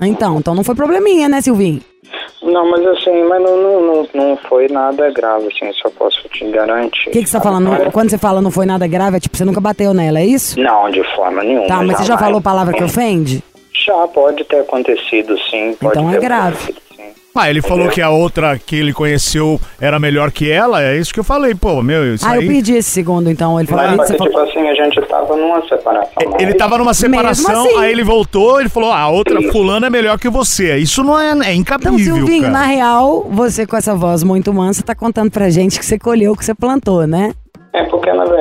Então, 0.00 0.38
então 0.38 0.54
não 0.54 0.64
foi 0.64 0.74
probleminha, 0.74 1.28
né, 1.28 1.40
Silvinho? 1.40 1.80
Não, 2.42 2.70
mas 2.70 2.86
assim, 2.86 3.24
mas 3.24 3.42
não, 3.42 3.56
não, 3.56 3.80
não, 3.82 4.08
não 4.14 4.36
foi 4.48 4.68
nada 4.68 5.10
grave, 5.10 5.48
assim, 5.48 5.72
só 5.80 5.90
posso 5.90 6.28
te 6.28 6.44
garantir. 6.50 7.08
O 7.08 7.12
que, 7.12 7.22
que 7.22 7.26
você 7.28 7.36
tá 7.38 7.42
falando? 7.42 7.90
Quando 7.90 8.10
você 8.10 8.18
fala 8.18 8.40
não 8.40 8.50
foi 8.50 8.66
nada 8.66 8.86
grave, 8.86 9.16
é 9.16 9.20
tipo, 9.20 9.36
você 9.36 9.44
nunca 9.44 9.60
bateu 9.60 9.92
nela, 9.92 10.20
é 10.20 10.26
isso? 10.26 10.58
Não, 10.60 10.90
de 10.90 11.02
forma 11.14 11.42
nenhuma. 11.42 11.66
Tá, 11.66 11.82
mas 11.82 11.98
você 11.98 12.04
já 12.04 12.16
falou 12.16 12.40
palavra 12.40 12.72
que 12.74 12.84
ofende? 12.84 13.42
Já 13.84 14.06
pode 14.08 14.44
ter 14.44 14.60
acontecido, 14.60 15.36
sim. 15.50 15.76
Pode 15.80 15.98
Então 15.98 16.12
é 16.12 16.18
grave. 16.18 16.54
acontecido. 16.56 16.85
Ah, 17.38 17.50
ele 17.50 17.60
falou 17.62 17.88
que 17.88 18.00
a 18.00 18.10
outra 18.10 18.58
que 18.58 18.76
ele 18.76 18.92
conheceu 18.92 19.60
era 19.80 19.98
melhor 19.98 20.30
que 20.30 20.50
ela, 20.50 20.82
é 20.82 20.96
isso 20.96 21.12
que 21.12 21.20
eu 21.20 21.24
falei, 21.24 21.54
pô, 21.54 21.82
meu, 21.82 22.14
isso 22.14 22.26
Ah, 22.26 22.36
eu 22.36 22.40
aí... 22.40 22.48
perdi 22.48 22.74
esse 22.74 22.90
segundo, 22.90 23.30
então. 23.30 23.58
Ele 23.58 23.68
falou 23.68 23.84
ali, 23.84 23.96
mas 23.96 24.10
tipo 24.10 24.30
falou... 24.30 24.48
assim, 24.48 24.68
a 24.68 24.74
gente 24.74 25.00
tava 25.02 25.36
numa 25.36 25.60
separação. 25.68 26.12
Ele 26.38 26.46
mas- 26.46 26.56
tava 26.56 26.78
numa 26.78 26.94
separação, 26.94 27.66
assim. 27.66 27.78
aí 27.78 27.90
ele 27.92 28.04
voltou, 28.04 28.60
ele 28.60 28.68
falou, 28.68 28.90
ah, 28.92 29.00
a 29.00 29.08
outra 29.08 29.40
fulana 29.52 29.86
é 29.86 29.90
melhor 29.90 30.18
que 30.18 30.28
você. 30.28 30.76
Isso 30.76 31.02
não 31.04 31.18
é, 31.18 31.30
é 31.30 31.32
Então, 31.32 31.52
incabível, 31.52 32.14
Silvinho, 32.16 32.42
cara. 32.42 32.52
na 32.52 32.62
real, 32.64 33.26
você 33.30 33.66
com 33.66 33.76
essa 33.76 33.94
voz 33.94 34.22
muito 34.22 34.52
mansa 34.52 34.82
tá 34.82 34.94
contando 34.94 35.30
pra 35.30 35.48
gente 35.50 35.78
que 35.78 35.84
você 35.86 35.98
colheu 35.98 36.32
o 36.32 36.36
que 36.36 36.44
você 36.44 36.54
plantou, 36.54 37.06
né? 37.06 37.32
É 37.72 37.82
porque, 37.84 38.10
na 38.10 38.24
verdade, 38.24 38.35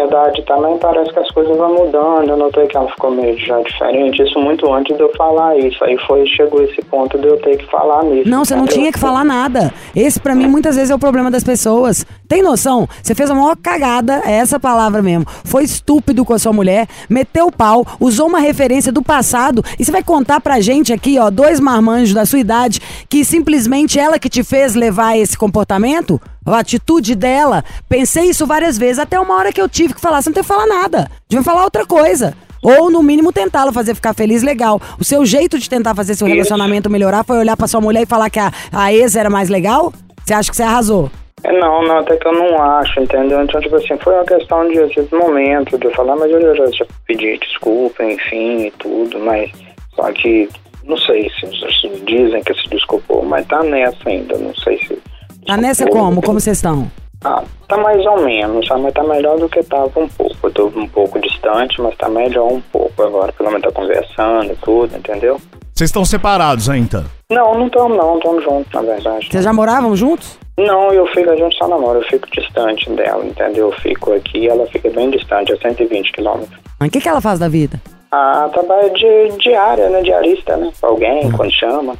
também 0.45 0.77
parece 0.77 1.11
que 1.11 1.19
as 1.19 1.29
coisas 1.31 1.55
vão 1.57 1.73
mudando. 1.73 2.29
Eu 2.29 2.37
notei 2.37 2.67
que 2.67 2.77
ela 2.77 2.89
ficou 2.89 3.11
meio 3.11 3.37
já 3.37 3.59
diferente. 3.61 4.21
Isso 4.21 4.39
muito 4.39 4.71
antes 4.73 4.95
de 4.95 5.01
eu 5.01 5.11
falar 5.15 5.57
isso. 5.57 5.83
Aí 5.83 5.97
foi, 6.05 6.25
chegou 6.27 6.61
esse 6.61 6.81
ponto 6.83 7.17
de 7.17 7.27
eu 7.27 7.37
ter 7.37 7.57
que 7.57 7.65
falar 7.69 8.03
nisso. 8.03 8.29
Não, 8.29 8.43
você 8.43 8.55
não 8.55 8.63
entendeu? 8.63 8.81
tinha 8.81 8.91
que 8.91 8.99
falar 8.99 9.23
nada. 9.23 9.73
Esse, 9.95 10.19
pra 10.19 10.35
mim, 10.35 10.47
muitas 10.47 10.75
vezes 10.75 10.91
é 10.91 10.95
o 10.95 10.99
problema 10.99 11.29
das 11.29 11.43
pessoas. 11.43 12.05
Tem 12.27 12.41
noção? 12.41 12.87
Você 13.01 13.13
fez 13.13 13.29
a 13.29 13.35
maior 13.35 13.55
cagada, 13.55 14.21
é 14.25 14.33
essa 14.33 14.59
palavra 14.59 15.01
mesmo. 15.01 15.25
Foi 15.43 15.63
estúpido 15.63 16.25
com 16.25 16.33
a 16.33 16.39
sua 16.39 16.51
mulher, 16.51 16.87
meteu 17.09 17.47
o 17.47 17.51
pau, 17.51 17.85
usou 17.99 18.27
uma 18.27 18.39
referência 18.39 18.91
do 18.91 19.03
passado 19.03 19.63
e 19.77 19.85
você 19.85 19.91
vai 19.91 20.03
contar 20.03 20.39
pra 20.41 20.59
gente 20.59 20.91
aqui, 20.91 21.19
ó, 21.19 21.29
dois 21.29 21.59
marmanjos 21.59 22.13
da 22.13 22.25
sua 22.25 22.39
idade, 22.39 22.81
que 23.07 23.23
simplesmente 23.23 23.99
ela 23.99 24.17
que 24.17 24.29
te 24.29 24.43
fez 24.43 24.75
levar 24.75 25.17
esse 25.17 25.37
comportamento? 25.37 26.19
A 26.45 26.59
atitude 26.59 27.15
dela, 27.15 27.63
pensei 27.89 28.25
isso 28.25 28.45
várias 28.45 28.77
vezes, 28.77 28.99
até 28.99 29.19
uma 29.19 29.35
hora 29.35 29.51
que 29.51 29.59
eu 29.59 29.67
tive 29.67 29.93
que 29.95 30.01
falar, 30.01 30.21
você 30.21 30.29
não 30.29 30.33
tem 30.33 30.43
que 30.43 30.47
falar 30.47 30.67
nada. 30.67 31.09
Devia 31.27 31.43
falar 31.43 31.63
outra 31.63 31.85
coisa. 31.85 32.35
Ou, 32.61 32.89
no 32.89 33.03
mínimo, 33.03 33.31
tentá-la 33.31 33.71
fazer 33.71 33.93
ficar 33.93 34.13
feliz, 34.13 34.41
legal. 34.41 34.81
O 34.99 35.03
seu 35.03 35.25
jeito 35.25 35.59
de 35.59 35.69
tentar 35.69 35.93
fazer 35.93 36.15
seu 36.15 36.27
relacionamento 36.27 36.89
melhorar 36.89 37.23
foi 37.23 37.37
olhar 37.37 37.55
pra 37.55 37.67
sua 37.67 37.81
mulher 37.81 38.03
e 38.03 38.05
falar 38.07 38.29
que 38.29 38.39
a, 38.39 38.51
a 38.71 38.93
ex 38.93 39.15
era 39.15 39.29
mais 39.29 39.49
legal? 39.49 39.93
Você 40.23 40.33
acha 40.33 40.49
que 40.49 40.55
você 40.55 40.63
arrasou? 40.63 41.11
É, 41.43 41.51
não, 41.51 41.83
não, 41.83 41.99
até 41.99 42.17
que 42.17 42.27
eu 42.27 42.33
não 42.33 42.59
acho, 42.59 42.99
entendeu? 42.99 43.43
Então, 43.43 43.61
tipo 43.61 43.75
assim, 43.75 43.95
foi 43.99 44.13
uma 44.15 44.25
questão 44.25 44.67
de, 44.67 44.79
assim, 44.79 45.03
de 45.03 45.15
momento, 45.15 45.77
de 45.77 45.85
eu 45.85 45.91
falar, 45.91 46.15
mas 46.15 46.31
eu 46.31 46.55
já, 46.55 46.65
já 46.71 46.85
pedi 47.05 47.37
desculpa, 47.37 48.03
enfim, 48.03 48.65
e 48.65 48.71
tudo, 48.79 49.19
mas 49.19 49.51
só 49.95 50.11
que, 50.11 50.49
não 50.85 50.97
sei 50.97 51.29
se, 51.39 51.47
se 51.47 51.89
dizem 52.03 52.41
que 52.43 52.53
se 52.55 52.67
desculpou, 52.69 53.23
mas 53.23 53.45
tá 53.45 53.61
nessa 53.61 54.09
ainda, 54.09 54.37
não 54.39 54.55
sei 54.55 54.79
se... 54.79 54.97
Tá 55.45 55.57
nessa 55.57 55.85
como? 55.87 56.21
Como 56.21 56.39
vocês 56.39 56.57
estão? 56.57 56.89
Ah, 57.23 57.43
tá 57.67 57.77
mais 57.77 58.03
ou 58.05 58.23
menos? 58.23 58.67
Mas 58.67 58.93
tá 58.93 59.03
melhor 59.03 59.37
do 59.39 59.47
que 59.47 59.63
tava 59.63 59.91
um 59.99 60.07
pouco. 60.07 60.35
Eu 60.43 60.51
tô 60.51 60.67
um 60.67 60.87
pouco 60.87 61.19
distante, 61.19 61.79
mas 61.81 61.95
tá 61.97 62.09
melhor 62.09 62.51
um 62.51 62.61
pouco 62.71 63.03
agora. 63.03 63.31
Pelo 63.33 63.49
menos 63.49 63.63
tá 63.63 63.71
conversando 63.71 64.51
e 64.51 64.55
tudo, 64.57 64.97
entendeu? 64.97 65.39
Vocês 65.73 65.89
estão 65.89 66.05
separados 66.05 66.69
ainda. 66.69 67.05
Não, 67.29 67.53
não 67.53 67.67
estamos 67.67 67.97
não, 67.97 68.17
estamos 68.17 68.43
juntos, 68.43 68.71
na 68.73 68.81
verdade. 68.81 69.27
Vocês 69.29 69.43
já 69.43 69.53
moravam 69.53 69.95
juntos? 69.95 70.37
Não, 70.57 70.91
eu 70.93 71.05
fico, 71.07 71.29
a 71.29 71.35
gente 71.35 71.57
só 71.57 71.67
namora, 71.67 71.99
eu 71.99 72.03
fico 72.03 72.29
distante 72.31 72.89
dela, 72.91 73.25
entendeu? 73.25 73.67
Eu 73.67 73.81
fico 73.81 74.13
aqui 74.13 74.39
e 74.39 74.47
ela 74.47 74.65
fica 74.67 74.89
bem 74.89 75.09
distante, 75.09 75.51
a 75.51 75.57
120 75.57 76.13
quilômetros. 76.13 76.57
O 76.79 76.89
que, 76.89 77.01
que 77.01 77.09
ela 77.09 77.19
faz 77.19 77.39
da 77.39 77.49
vida? 77.49 77.81
Ah, 78.11 78.49
trabalho 78.53 78.93
de 78.93 79.37
diária, 79.37 79.89
né? 79.89 80.01
Diarista, 80.01 80.55
né? 80.55 80.71
Pra 80.79 80.89
alguém, 80.89 81.29
quando 81.31 81.51
chama. 81.51 81.95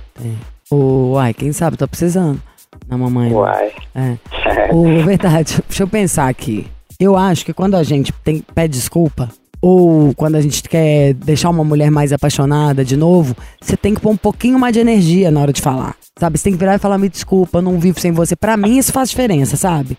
Ô, 0.72 1.14
Uai, 1.16 1.34
quem 1.34 1.52
sabe, 1.52 1.76
tô 1.76 1.88
precisando. 1.88 2.40
Na 2.88 2.98
mamãe. 2.98 3.30
né? 3.30 3.36
Uai. 3.36 3.72
É. 3.96 4.18
Ô, 4.74 4.84
verdade, 5.04 5.62
deixa 5.68 5.84
eu 5.84 5.88
pensar 5.88 6.28
aqui. 6.30 6.68
Eu 7.00 7.16
acho 7.16 7.46
que 7.46 7.54
quando 7.54 7.76
a 7.76 7.84
gente 7.84 8.14
tem, 8.24 8.44
pede 8.54 8.74
desculpa, 8.78 9.30
ou 9.62 10.14
quando 10.14 10.36
a 10.36 10.42
gente 10.42 10.62
quer 10.64 11.14
deixar 11.14 11.50
uma 11.50 11.64
mulher 11.64 11.90
mais 11.90 12.14
apaixonada 12.14 12.86
de 12.86 12.96
novo, 12.96 13.36
você 13.60 13.76
tem 13.76 13.94
que 13.94 14.00
pôr 14.00 14.12
um 14.12 14.18
pouquinho 14.18 14.60
mais 14.60 14.74
de 14.74 14.80
energia 14.80 15.32
na 15.32 15.42
hora 15.42 15.52
de 15.52 15.62
falar. 15.62 15.96
Sabe? 16.18 16.38
Você 16.38 16.46
tem 16.46 16.54
que 16.54 16.60
virar 16.60 16.76
e 16.76 16.80
falar, 16.80 16.98
me 16.98 17.10
desculpa, 17.10 17.58
eu 17.58 17.62
não 17.62 17.80
vivo 17.80 18.00
sem 18.00 18.12
você. 18.12 18.36
Pra 18.36 18.56
mim 18.56 18.78
isso 18.78 18.94
faz 18.94 19.10
diferença, 19.10 19.58
sabe? 19.58 19.98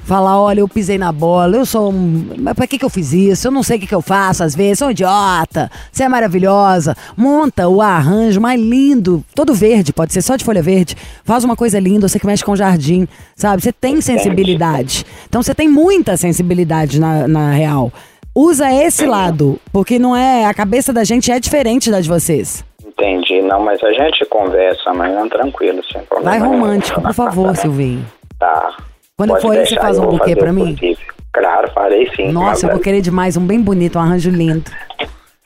Falar, 0.00 0.40
olha, 0.40 0.60
eu 0.60 0.68
pisei 0.68 0.98
na 0.98 1.10
bola, 1.10 1.56
eu 1.56 1.66
sou 1.66 1.90
um. 1.90 2.34
Mas 2.38 2.54
pra 2.54 2.66
que, 2.66 2.78
que 2.78 2.84
eu 2.84 2.90
fiz 2.90 3.12
isso? 3.12 3.48
Eu 3.48 3.52
não 3.52 3.62
sei 3.62 3.76
o 3.76 3.80
que, 3.80 3.86
que 3.86 3.94
eu 3.94 4.02
faço 4.02 4.44
às 4.44 4.54
vezes, 4.54 4.78
sou 4.78 4.88
um 4.88 4.90
idiota, 4.90 5.70
você 5.90 6.04
é 6.04 6.08
maravilhosa. 6.08 6.96
Monta 7.16 7.68
o 7.68 7.80
arranjo 7.82 8.40
mais 8.40 8.60
lindo, 8.60 9.24
todo 9.34 9.54
verde, 9.54 9.92
pode 9.92 10.12
ser 10.12 10.22
só 10.22 10.36
de 10.36 10.44
folha 10.44 10.62
verde. 10.62 10.96
Faz 11.24 11.44
uma 11.44 11.56
coisa 11.56 11.78
linda, 11.80 12.08
você 12.08 12.18
que 12.18 12.26
mexe 12.26 12.44
com 12.44 12.54
jardim, 12.54 13.08
sabe? 13.34 13.62
Você 13.62 13.72
tem 13.72 14.00
sensibilidade. 14.00 15.04
Então 15.28 15.42
você 15.42 15.54
tem 15.54 15.68
muita 15.68 16.16
sensibilidade 16.16 17.00
na, 17.00 17.26
na 17.26 17.50
real. 17.50 17.92
Usa 18.34 18.70
esse 18.70 19.06
lado, 19.06 19.58
porque 19.72 19.98
não 19.98 20.14
é. 20.14 20.44
A 20.44 20.52
cabeça 20.52 20.92
da 20.92 21.04
gente 21.04 21.32
é 21.32 21.40
diferente 21.40 21.90
da 21.90 22.00
de 22.00 22.08
vocês. 22.08 22.62
Entendi. 22.84 23.40
Não, 23.42 23.60
mas 23.60 23.82
a 23.82 23.92
gente 23.92 24.24
conversa 24.26 24.90
amanhã 24.90 25.26
tranquilo, 25.28 25.82
sem 25.90 26.02
problema. 26.02 26.38
Vai 26.38 26.46
romântico, 26.46 27.00
por 27.00 27.14
favor, 27.14 27.56
Silvinho. 27.56 28.04
Tá. 28.38 28.76
Quando 29.16 29.30
Pode 29.30 29.42
for 29.42 29.56
aí, 29.56 29.66
você 29.66 29.76
faz 29.76 29.98
um 29.98 30.06
buquê 30.06 30.36
o 30.36 30.52
mim? 30.52 30.74
possível. 30.74 31.06
Claro, 31.32 31.70
farei 31.72 32.10
sim. 32.14 32.30
Nossa, 32.32 32.66
eu 32.66 32.70
vou 32.72 32.80
querer 32.80 33.00
demais, 33.00 33.36
um 33.36 33.46
bem 33.46 33.60
bonito, 33.60 33.98
um 33.98 34.02
arranjo 34.02 34.30
lindo. 34.30 34.70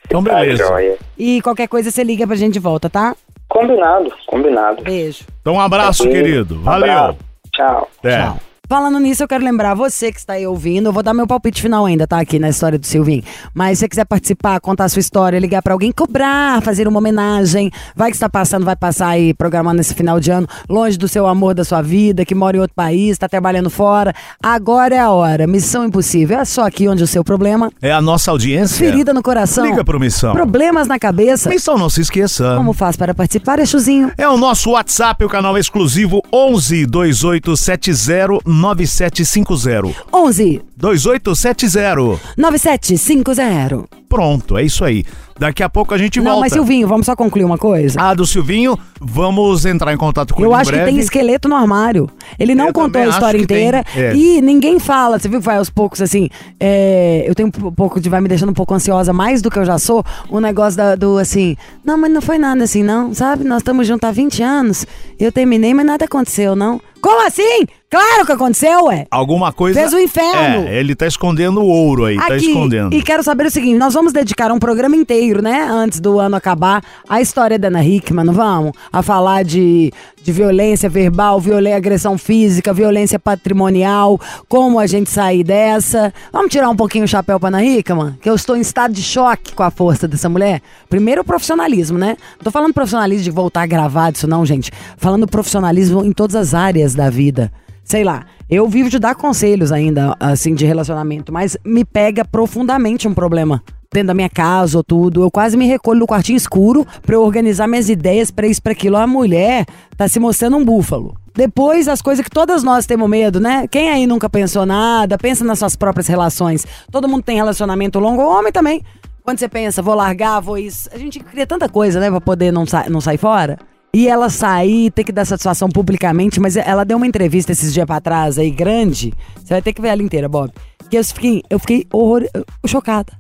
Então, 0.07 0.25
Tá, 0.25 0.41
beleza. 0.41 0.99
E 1.17 1.41
qualquer 1.41 1.69
coisa 1.69 1.89
você 1.91 2.03
liga 2.03 2.27
pra 2.27 2.35
gente 2.35 2.55
de 2.55 2.59
volta, 2.59 2.91
tá? 2.91 3.15
Combinado, 3.49 4.13
combinado. 4.27 4.83
Beijo. 4.83 5.25
Então, 5.41 5.55
um 5.55 5.61
abraço, 5.61 6.03
querido. 6.09 6.61
Valeu. 6.63 6.91
Abraço. 6.91 7.19
Tchau. 7.53 7.91
É. 8.03 8.17
Tchau. 8.19 8.41
Falando 8.71 9.01
nisso, 9.01 9.25
eu 9.25 9.27
quero 9.27 9.43
lembrar 9.43 9.75
você 9.75 10.13
que 10.13 10.21
está 10.21 10.35
aí 10.35 10.47
ouvindo. 10.47 10.87
Eu 10.87 10.93
vou 10.93 11.03
dar 11.03 11.13
meu 11.13 11.27
palpite 11.27 11.61
final 11.61 11.85
ainda, 11.87 12.07
tá? 12.07 12.21
Aqui 12.21 12.39
na 12.39 12.49
história 12.49 12.79
do 12.79 12.87
Silvinho. 12.87 13.25
Mas 13.53 13.79
se 13.79 13.81
você 13.81 13.89
quiser 13.89 14.05
participar, 14.05 14.61
contar 14.61 14.85
a 14.85 14.89
sua 14.89 15.01
história, 15.01 15.41
ligar 15.41 15.61
pra 15.61 15.73
alguém, 15.73 15.91
cobrar, 15.91 16.63
fazer 16.63 16.87
uma 16.87 16.99
homenagem. 16.99 17.69
Vai 17.97 18.11
que 18.11 18.17
está 18.17 18.29
passando, 18.29 18.65
vai 18.65 18.77
passar 18.77 19.09
aí 19.09 19.35
programando 19.35 19.81
esse 19.81 19.93
final 19.93 20.21
de 20.21 20.31
ano, 20.31 20.47
longe 20.69 20.97
do 20.97 21.09
seu 21.09 21.27
amor, 21.27 21.53
da 21.53 21.65
sua 21.65 21.83
vida, 21.83 22.25
que 22.25 22.33
mora 22.33 22.59
em 22.59 22.61
outro 22.61 22.77
país, 22.77 23.11
está 23.11 23.29
trabalhando 23.29 23.69
fora. 23.69 24.15
Agora 24.41 24.95
é 24.95 25.01
a 25.01 25.11
hora. 25.11 25.49
Missão 25.49 25.85
impossível. 25.85 26.39
É 26.39 26.45
só 26.45 26.65
aqui 26.65 26.87
onde 26.87 27.03
o 27.03 27.09
seu 27.09 27.25
problema. 27.25 27.73
É 27.83 27.91
a 27.91 28.01
nossa 28.01 28.31
audiência. 28.31 28.79
Ferida 28.79 29.13
no 29.13 29.21
coração. 29.21 29.67
Liga 29.67 29.85
pro 29.85 29.99
Missão. 29.99 30.33
Problemas 30.33 30.87
na 30.87 30.97
cabeça. 30.97 31.51
Missão, 31.51 31.77
não 31.77 31.91
se 31.91 32.03
esqueça. 32.03 32.55
Como 32.57 32.73
faz 32.73 32.95
para 32.95 33.13
participar, 33.17 33.67
Chuzinho? 33.67 34.13
É 34.17 34.29
o 34.29 34.37
nosso 34.37 34.71
WhatsApp, 34.71 35.25
o 35.25 35.29
canal 35.29 35.59
exclusivo 35.59 36.23
11 36.33 36.87
2870 36.87 38.60
9750. 38.61 39.95
11 40.13 40.63
2870. 40.77 42.21
9750. 42.37 43.89
Pronto, 44.09 44.59
é 44.59 44.65
isso 44.65 44.85
aí. 44.85 45.05
Daqui 45.39 45.63
a 45.63 45.69
pouco 45.69 45.95
a 45.95 45.99
gente 45.99 46.19
Não, 46.19 46.25
volta. 46.33 46.41
mas 46.41 46.53
Silvinho, 46.53 46.87
vamos 46.87 47.07
só 47.07 47.15
concluir 47.17 47.45
uma 47.45 47.57
coisa. 47.57 47.99
Ah, 48.01 48.13
do 48.13 48.27
Silvinho, 48.27 48.79
vamos 49.01 49.65
entrar 49.65 49.93
em 49.95 49.97
contato 49.97 50.35
com 50.35 50.43
Eu 50.43 50.49
ele 50.51 50.55
em 50.55 50.61
acho 50.61 50.71
que 50.73 50.85
tem 50.85 50.99
esqueleto 50.99 51.49
no 51.49 51.55
armário. 51.57 52.11
Ele 52.39 52.55
não 52.55 52.67
Eu 52.67 52.73
contou 52.73 53.01
a 53.01 53.07
história 53.07 53.39
inteira 53.39 53.85
É. 53.97 54.15
e 54.15 54.41
ninguém 54.43 54.79
fala. 54.79 55.19
Você 55.19 55.29
viu 55.29 55.39
que 55.41 55.47
vai 55.47 55.57
aos 55.57 55.71
poucos 55.71 56.03
assim? 56.03 56.29
é, 56.59 57.25
eu 57.27 57.35
tenho 57.35 57.49
um 57.49 57.73
pouco 57.73 58.01
de. 58.01 58.09
Vai 58.11 58.21
me 58.21 58.29
deixando 58.29 58.51
um 58.51 58.55
pouco 58.55 58.75
ansiosa, 58.75 59.13
mais 59.13 59.41
do 59.41 59.51
que 59.51 59.59
eu 59.59 59.65
já 59.65 59.79
sou. 59.79 60.05
O 60.29 60.41
negócio 60.41 60.77
da- 60.77 60.95
do 60.97 61.17
assim. 61.17 61.57
Não, 61.85 61.97
mas 61.97 62.11
não 62.13 62.21
foi 62.21 62.37
nada 62.37 62.65
assim, 62.65 62.83
não. 62.83 63.15
Sabe? 63.15 63.45
Nós 63.45 63.59
estamos 63.59 63.87
juntos 63.87 64.07
há 64.09 64.13
20 64.13 64.43
anos. 64.43 64.85
Eu 65.19 65.31
terminei, 65.33 65.73
mas 65.73 65.87
nada 65.87 66.05
aconteceu, 66.05 66.55
não. 66.57 66.81
Como 67.01 67.27
assim? 67.27 67.65
Claro 67.91 68.25
que 68.25 68.31
aconteceu, 68.31 68.85
ué. 68.85 69.05
Alguma 69.11 69.53
coisa. 69.53 69.81
Fez 69.81 69.93
o 69.93 69.99
inferno. 69.99 70.69
É, 70.69 70.79
ele 70.79 70.95
tá 70.95 71.09
escondendo 71.09 71.61
o 71.61 71.67
ouro 71.67 72.05
aí, 72.05 72.17
tá 72.17 72.37
Aqui, 72.37 72.47
escondendo. 72.47 72.95
e 72.95 73.03
quero 73.03 73.21
saber 73.25 73.47
o 73.47 73.51
seguinte: 73.51 73.77
nós 73.77 73.93
vamos 73.93 74.13
dedicar 74.13 74.53
um 74.53 74.61
programa 74.61 74.95
inteiro, 74.95 75.43
né? 75.43 75.67
Antes 75.69 75.99
do 75.99 76.21
ano 76.21 76.37
acabar, 76.37 76.85
à 77.09 77.21
história 77.21 77.59
da 77.59 77.67
Ana 77.67 77.85
Hickman, 77.85 78.25
não 78.25 78.33
vamos? 78.33 78.71
A 78.93 79.03
falar 79.03 79.43
de, 79.43 79.93
de 80.23 80.31
violência 80.31 80.89
verbal, 80.89 81.41
violência, 81.41 81.79
agressão 81.79 82.17
física, 82.17 82.73
violência 82.73 83.19
patrimonial, 83.19 84.21
como 84.49 84.79
a 84.79 84.87
gente 84.87 85.11
sair 85.11 85.43
dessa. 85.43 86.15
Vamos 86.33 86.53
tirar 86.53 86.71
um 86.71 86.77
pouquinho 86.77 87.07
o 87.07 87.09
chapéu 87.09 87.41
pra 87.41 87.49
Ana 87.49 87.65
Hickman? 87.65 88.17
Que 88.23 88.31
eu 88.31 88.37
estou 88.37 88.57
em 88.57 88.61
estado 88.61 88.95
de 88.95 89.03
choque 89.03 89.53
com 89.53 89.65
a 89.65 89.71
força 89.71 90.07
dessa 90.07 90.29
mulher. 90.29 90.63
Primeiro, 90.89 91.23
o 91.23 91.25
profissionalismo, 91.25 91.99
né? 91.99 92.17
Não 92.37 92.45
tô 92.45 92.53
falando 92.53 92.73
profissionalismo 92.73 93.25
de 93.25 93.31
voltar 93.33 93.63
a 93.63 93.67
gravar 93.67 94.13
disso, 94.13 94.29
não, 94.29 94.47
gente. 94.47 94.71
Falando 94.97 95.27
profissionalismo 95.27 96.05
em 96.05 96.13
todas 96.13 96.37
as 96.37 96.55
áreas 96.55 96.95
da 96.95 97.11
vida 97.11 97.51
sei 97.85 98.05
lá, 98.05 98.25
eu 98.49 98.69
vivo 98.69 98.89
de 98.89 98.99
dar 98.99 99.15
conselhos 99.15 99.73
ainda, 99.73 100.17
assim, 100.19 100.55
de 100.55 100.65
relacionamento, 100.65 101.33
mas 101.33 101.57
me 101.65 101.85
pega 101.85 102.25
profundamente 102.25 103.07
um 103.07 103.15
problema. 103.15 103.63
Dentro 103.93 104.09
da 104.09 104.15
minha 104.15 104.31
casa 104.31 104.79
ou 104.79 104.85
tudo, 104.85 105.23
eu 105.23 105.31
quase 105.33 105.57
me 105.57 105.67
recolho 105.67 105.99
no 105.99 106.07
quartinho 106.07 106.37
escuro 106.37 106.87
pra 107.03 107.17
eu 107.17 107.23
organizar 107.23 107.67
minhas 107.67 107.89
ideias 107.89 108.31
pra 108.31 108.47
isso, 108.47 108.63
pra 108.63 108.71
aquilo. 108.71 108.97
A 108.97 109.05
mulher 109.05 109.67
tá 109.97 110.07
se 110.07 110.21
mostrando 110.21 110.57
um 110.57 110.65
búfalo. 110.65 111.17
Depois, 111.35 111.89
as 111.89 112.01
coisas 112.01 112.25
que 112.25 112.31
todas 112.31 112.63
nós 112.63 112.87
temos 112.87 113.09
medo, 113.11 113.41
né? 113.41 113.67
Quem 113.69 113.91
aí 113.91 114.07
nunca 114.07 114.31
pensou 114.31 114.65
nada, 114.65 115.19
pensa 115.19 115.45
nas 115.45 115.59
suas 115.59 115.75
próprias 115.75 116.07
relações. 116.07 116.65
Todo 116.89 117.09
mundo 117.09 117.25
tem 117.25 117.35
relacionamento 117.35 117.99
longo, 117.99 118.23
o 118.23 118.29
homem 118.29 118.53
também. 118.53 118.81
Quando 119.25 119.39
você 119.39 119.49
pensa, 119.49 119.83
vou 119.83 119.95
largar, 119.95 120.39
vou 120.41 120.57
isso. 120.57 120.89
A 120.93 120.99
gente 120.99 121.19
cria 121.19 121.47
tanta 121.47 121.69
coisa, 121.69 121.99
né, 121.99 122.11
pra 122.11 122.21
poder 122.21 122.53
não, 122.53 122.67
sa 122.67 122.89
não 122.89 123.01
sair 123.01 123.19
fora. 123.19 123.59
E 123.93 124.07
ela 124.07 124.31
sair, 124.31 124.91
ter 124.93 125.03
que 125.03 125.11
dar 125.11 125.25
satisfação 125.25 125.69
publicamente, 125.69 126.39
mas 126.39 126.57
ela 126.57 126.85
deu 126.85 126.97
uma 126.97 127.07
entrevista 127.07 127.51
esses 127.51 127.75
dias 127.75 127.85
pra 127.85 128.01
trás 128.01 128.39
aí, 128.39 128.51
grande. 128.51 129.13
Você 129.37 129.53
vai 129.55 129.61
ter 129.61 129.73
que 129.73 129.83
ver 129.83 129.89
ela 129.89 130.03
inteira, 130.03 130.29
Bob. 130.29 130.53
Que 130.89 130.97
eu 130.97 131.05
fiquei, 131.05 131.43
eu 131.51 131.59
fiquei 131.59 131.87
horror, 131.93 132.23
chocada. 132.67 133.13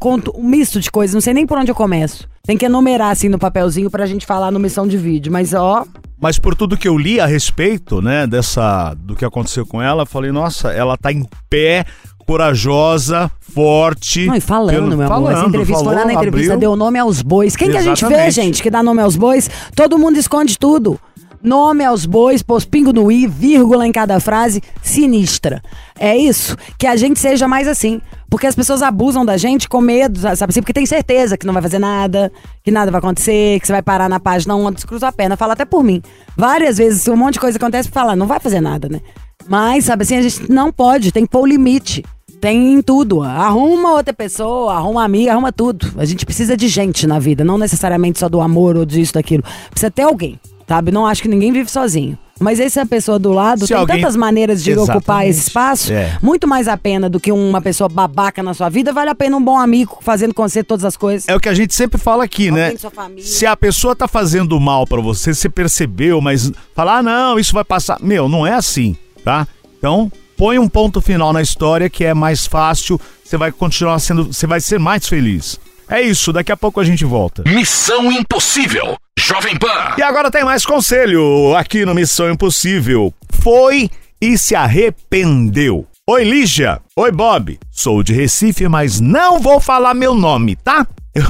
Com 0.00 0.20
um 0.34 0.48
misto 0.48 0.80
de 0.80 0.90
coisas, 0.90 1.14
não 1.14 1.20
sei 1.20 1.32
nem 1.32 1.46
por 1.46 1.56
onde 1.58 1.70
eu 1.70 1.74
começo. 1.76 2.28
Tem 2.42 2.56
que 2.56 2.66
enumerar 2.66 3.10
assim 3.10 3.28
no 3.28 3.38
papelzinho 3.38 3.90
pra 3.90 4.06
gente 4.06 4.26
falar 4.26 4.50
no 4.50 4.58
missão 4.58 4.86
de 4.86 4.96
vídeo, 4.96 5.32
mas 5.32 5.54
ó. 5.54 5.84
Mas 6.20 6.38
por 6.38 6.54
tudo 6.54 6.76
que 6.76 6.88
eu 6.88 6.96
li 6.96 7.20
a 7.20 7.26
respeito, 7.26 8.00
né, 8.00 8.26
dessa 8.26 8.94
do 8.94 9.14
que 9.14 9.24
aconteceu 9.24 9.66
com 9.66 9.82
ela, 9.82 10.06
falei, 10.06 10.32
nossa, 10.32 10.72
ela 10.72 10.96
tá 10.96 11.12
em 11.12 11.24
pé, 11.50 11.84
corajosa, 12.26 13.30
forte. 13.40 14.26
Não, 14.26 14.34
e 14.34 14.40
falando, 14.40 14.74
pelo- 14.74 14.86
meu 14.88 15.06
amor. 15.06 15.08
falando, 15.08 15.36
Essa 15.38 15.46
entrevista 15.48 15.74
foi 15.84 15.86
lá 15.94 16.00
falou, 16.00 16.06
na 16.06 16.12
entrevista, 16.14 16.52
abriu. 16.54 16.68
deu 16.70 16.76
nome 16.76 16.98
aos 16.98 17.22
bois. 17.22 17.56
Quem 17.56 17.70
que 17.70 17.76
a 17.76 17.82
gente 17.82 18.00
vê, 18.04 18.06
Exatamente. 18.14 18.34
gente, 18.34 18.62
que 18.62 18.70
dá 18.70 18.82
nome 18.82 19.00
aos 19.02 19.16
bois? 19.16 19.48
Todo 19.74 19.98
mundo 19.98 20.18
esconde 20.18 20.58
tudo. 20.58 20.98
Nome 21.42 21.84
aos 21.84 22.06
bois, 22.06 22.42
pôs 22.42 22.64
pingo 22.64 22.92
no 22.92 23.12
i, 23.12 23.26
vírgula 23.26 23.86
em 23.86 23.92
cada 23.92 24.18
frase, 24.18 24.60
sinistra. 24.82 25.62
É 25.98 26.16
isso, 26.16 26.56
que 26.76 26.86
a 26.88 26.96
gente 26.96 27.20
seja 27.20 27.46
mais 27.46 27.68
assim. 27.68 28.00
Porque 28.28 28.48
as 28.48 28.54
pessoas 28.56 28.82
abusam 28.82 29.24
da 29.24 29.36
gente 29.36 29.68
com 29.68 29.80
medo, 29.80 30.18
sabe 30.18 30.50
assim? 30.50 30.60
Porque 30.60 30.72
tem 30.72 30.84
certeza 30.84 31.36
que 31.36 31.46
não 31.46 31.52
vai 31.52 31.62
fazer 31.62 31.78
nada, 31.78 32.32
que 32.64 32.70
nada 32.72 32.90
vai 32.90 32.98
acontecer, 32.98 33.60
que 33.60 33.66
você 33.66 33.72
vai 33.72 33.82
parar 33.82 34.08
na 34.08 34.18
página 34.18 34.56
1, 34.56 34.72
descruza 34.72 35.06
a 35.06 35.12
perna. 35.12 35.36
Fala 35.36 35.52
até 35.52 35.64
por 35.64 35.84
mim. 35.84 36.02
Várias 36.36 36.78
vezes 36.78 37.06
um 37.06 37.14
monte 37.16 37.34
de 37.34 37.40
coisa 37.40 37.56
acontece, 37.58 37.88
fala, 37.90 38.16
não 38.16 38.26
vai 38.26 38.40
fazer 38.40 38.60
nada, 38.60 38.88
né? 38.88 39.00
Mas, 39.46 39.84
sabe 39.84 40.02
assim, 40.02 40.16
a 40.16 40.22
gente 40.22 40.50
não 40.50 40.72
pode, 40.72 41.12
tem 41.12 41.24
que 41.24 41.30
pôr 41.30 41.42
o 41.42 41.46
limite. 41.46 42.02
Tem 42.40 42.74
em 42.74 42.82
tudo. 42.82 43.22
Arruma 43.22 43.92
outra 43.92 44.12
pessoa, 44.12 44.74
arruma 44.74 45.02
amiga, 45.04 45.32
arruma 45.32 45.52
tudo. 45.52 45.92
A 45.96 46.04
gente 46.04 46.24
precisa 46.24 46.56
de 46.56 46.68
gente 46.68 47.06
na 47.06 47.18
vida, 47.18 47.44
não 47.44 47.58
necessariamente 47.58 48.18
só 48.18 48.28
do 48.28 48.40
amor 48.40 48.76
ou 48.76 48.84
disso, 48.84 49.14
daquilo. 49.14 49.42
Precisa 49.70 49.90
ter 49.90 50.02
alguém, 50.02 50.38
sabe? 50.68 50.90
Não 50.92 51.06
acho 51.06 51.22
que 51.22 51.28
ninguém 51.28 51.52
vive 51.52 51.70
sozinho. 51.70 52.18
Mas 52.38 52.60
essa 52.60 52.84
pessoa 52.84 53.18
do 53.18 53.32
lado 53.32 53.60
Se 53.62 53.68
tem 53.68 53.76
alguém- 53.78 53.96
tantas 53.96 54.14
maneiras 54.14 54.62
de 54.62 54.72
ocupar 54.72 54.96
Exatamente. 54.98 55.30
esse 55.30 55.40
espaço. 55.48 55.90
É. 55.90 56.18
Muito 56.20 56.46
mais 56.46 56.68
a 56.68 56.76
pena 56.76 57.08
do 57.08 57.18
que 57.18 57.32
uma 57.32 57.62
pessoa 57.62 57.88
babaca 57.88 58.42
na 58.42 58.52
sua 58.52 58.68
vida. 58.68 58.92
Vale 58.92 59.08
a 59.08 59.14
pena 59.14 59.38
um 59.38 59.42
bom 59.42 59.56
amigo 59.58 59.96
fazendo 60.02 60.34
com 60.34 60.46
você 60.46 60.62
todas 60.62 60.84
as 60.84 60.98
coisas. 60.98 61.26
É 61.26 61.34
o 61.34 61.40
que 61.40 61.48
a 61.48 61.54
gente 61.54 61.74
sempre 61.74 61.98
fala 61.98 62.24
aqui, 62.24 62.50
Alguém 62.50 62.62
né? 62.72 62.76
sua 62.76 62.90
família. 62.90 63.24
Se 63.24 63.46
a 63.46 63.56
pessoa 63.56 63.96
tá 63.96 64.06
fazendo 64.06 64.60
mal 64.60 64.86
pra 64.86 65.00
você, 65.00 65.32
você 65.32 65.48
percebeu, 65.48 66.20
mas 66.20 66.52
falar, 66.74 66.98
ah, 66.98 67.02
não, 67.02 67.38
isso 67.38 67.54
vai 67.54 67.64
passar. 67.64 67.96
Meu, 68.02 68.28
não 68.28 68.46
é 68.46 68.52
assim, 68.52 68.94
tá? 69.24 69.48
Então, 69.78 70.12
põe 70.36 70.58
um 70.58 70.68
ponto 70.68 71.00
final 71.00 71.32
na 71.32 71.42
história 71.42 71.88
que 71.88 72.04
é 72.04 72.14
mais 72.14 72.46
fácil, 72.46 73.00
você 73.24 73.36
vai 73.36 73.50
continuar 73.50 73.98
sendo, 73.98 74.24
você 74.32 74.46
vai 74.46 74.60
ser 74.60 74.78
mais 74.78 75.08
feliz. 75.08 75.58
É 75.88 76.00
isso, 76.00 76.32
daqui 76.32 76.50
a 76.50 76.56
pouco 76.56 76.80
a 76.80 76.84
gente 76.84 77.04
volta. 77.04 77.44
Missão 77.46 78.10
Impossível. 78.10 78.96
Jovem 79.18 79.56
Pan. 79.56 79.94
E 79.96 80.02
agora 80.02 80.30
tem 80.30 80.44
mais 80.44 80.66
conselho 80.66 81.54
aqui 81.56 81.84
no 81.84 81.94
Missão 81.94 82.30
Impossível. 82.30 83.14
Foi 83.30 83.88
e 84.20 84.36
se 84.36 84.54
arrependeu. 84.54 85.86
Oi, 86.08 86.24
Lígia. 86.24 86.80
Oi, 86.96 87.10
Bob. 87.10 87.58
Sou 87.70 88.02
de 88.02 88.12
Recife, 88.12 88.68
mas 88.68 89.00
não 89.00 89.40
vou 89.40 89.60
falar 89.60 89.94
meu 89.94 90.14
nome, 90.14 90.56
tá? 90.56 90.86
Eu, 91.16 91.24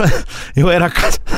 eu 0.64 0.70
era, 0.70 0.92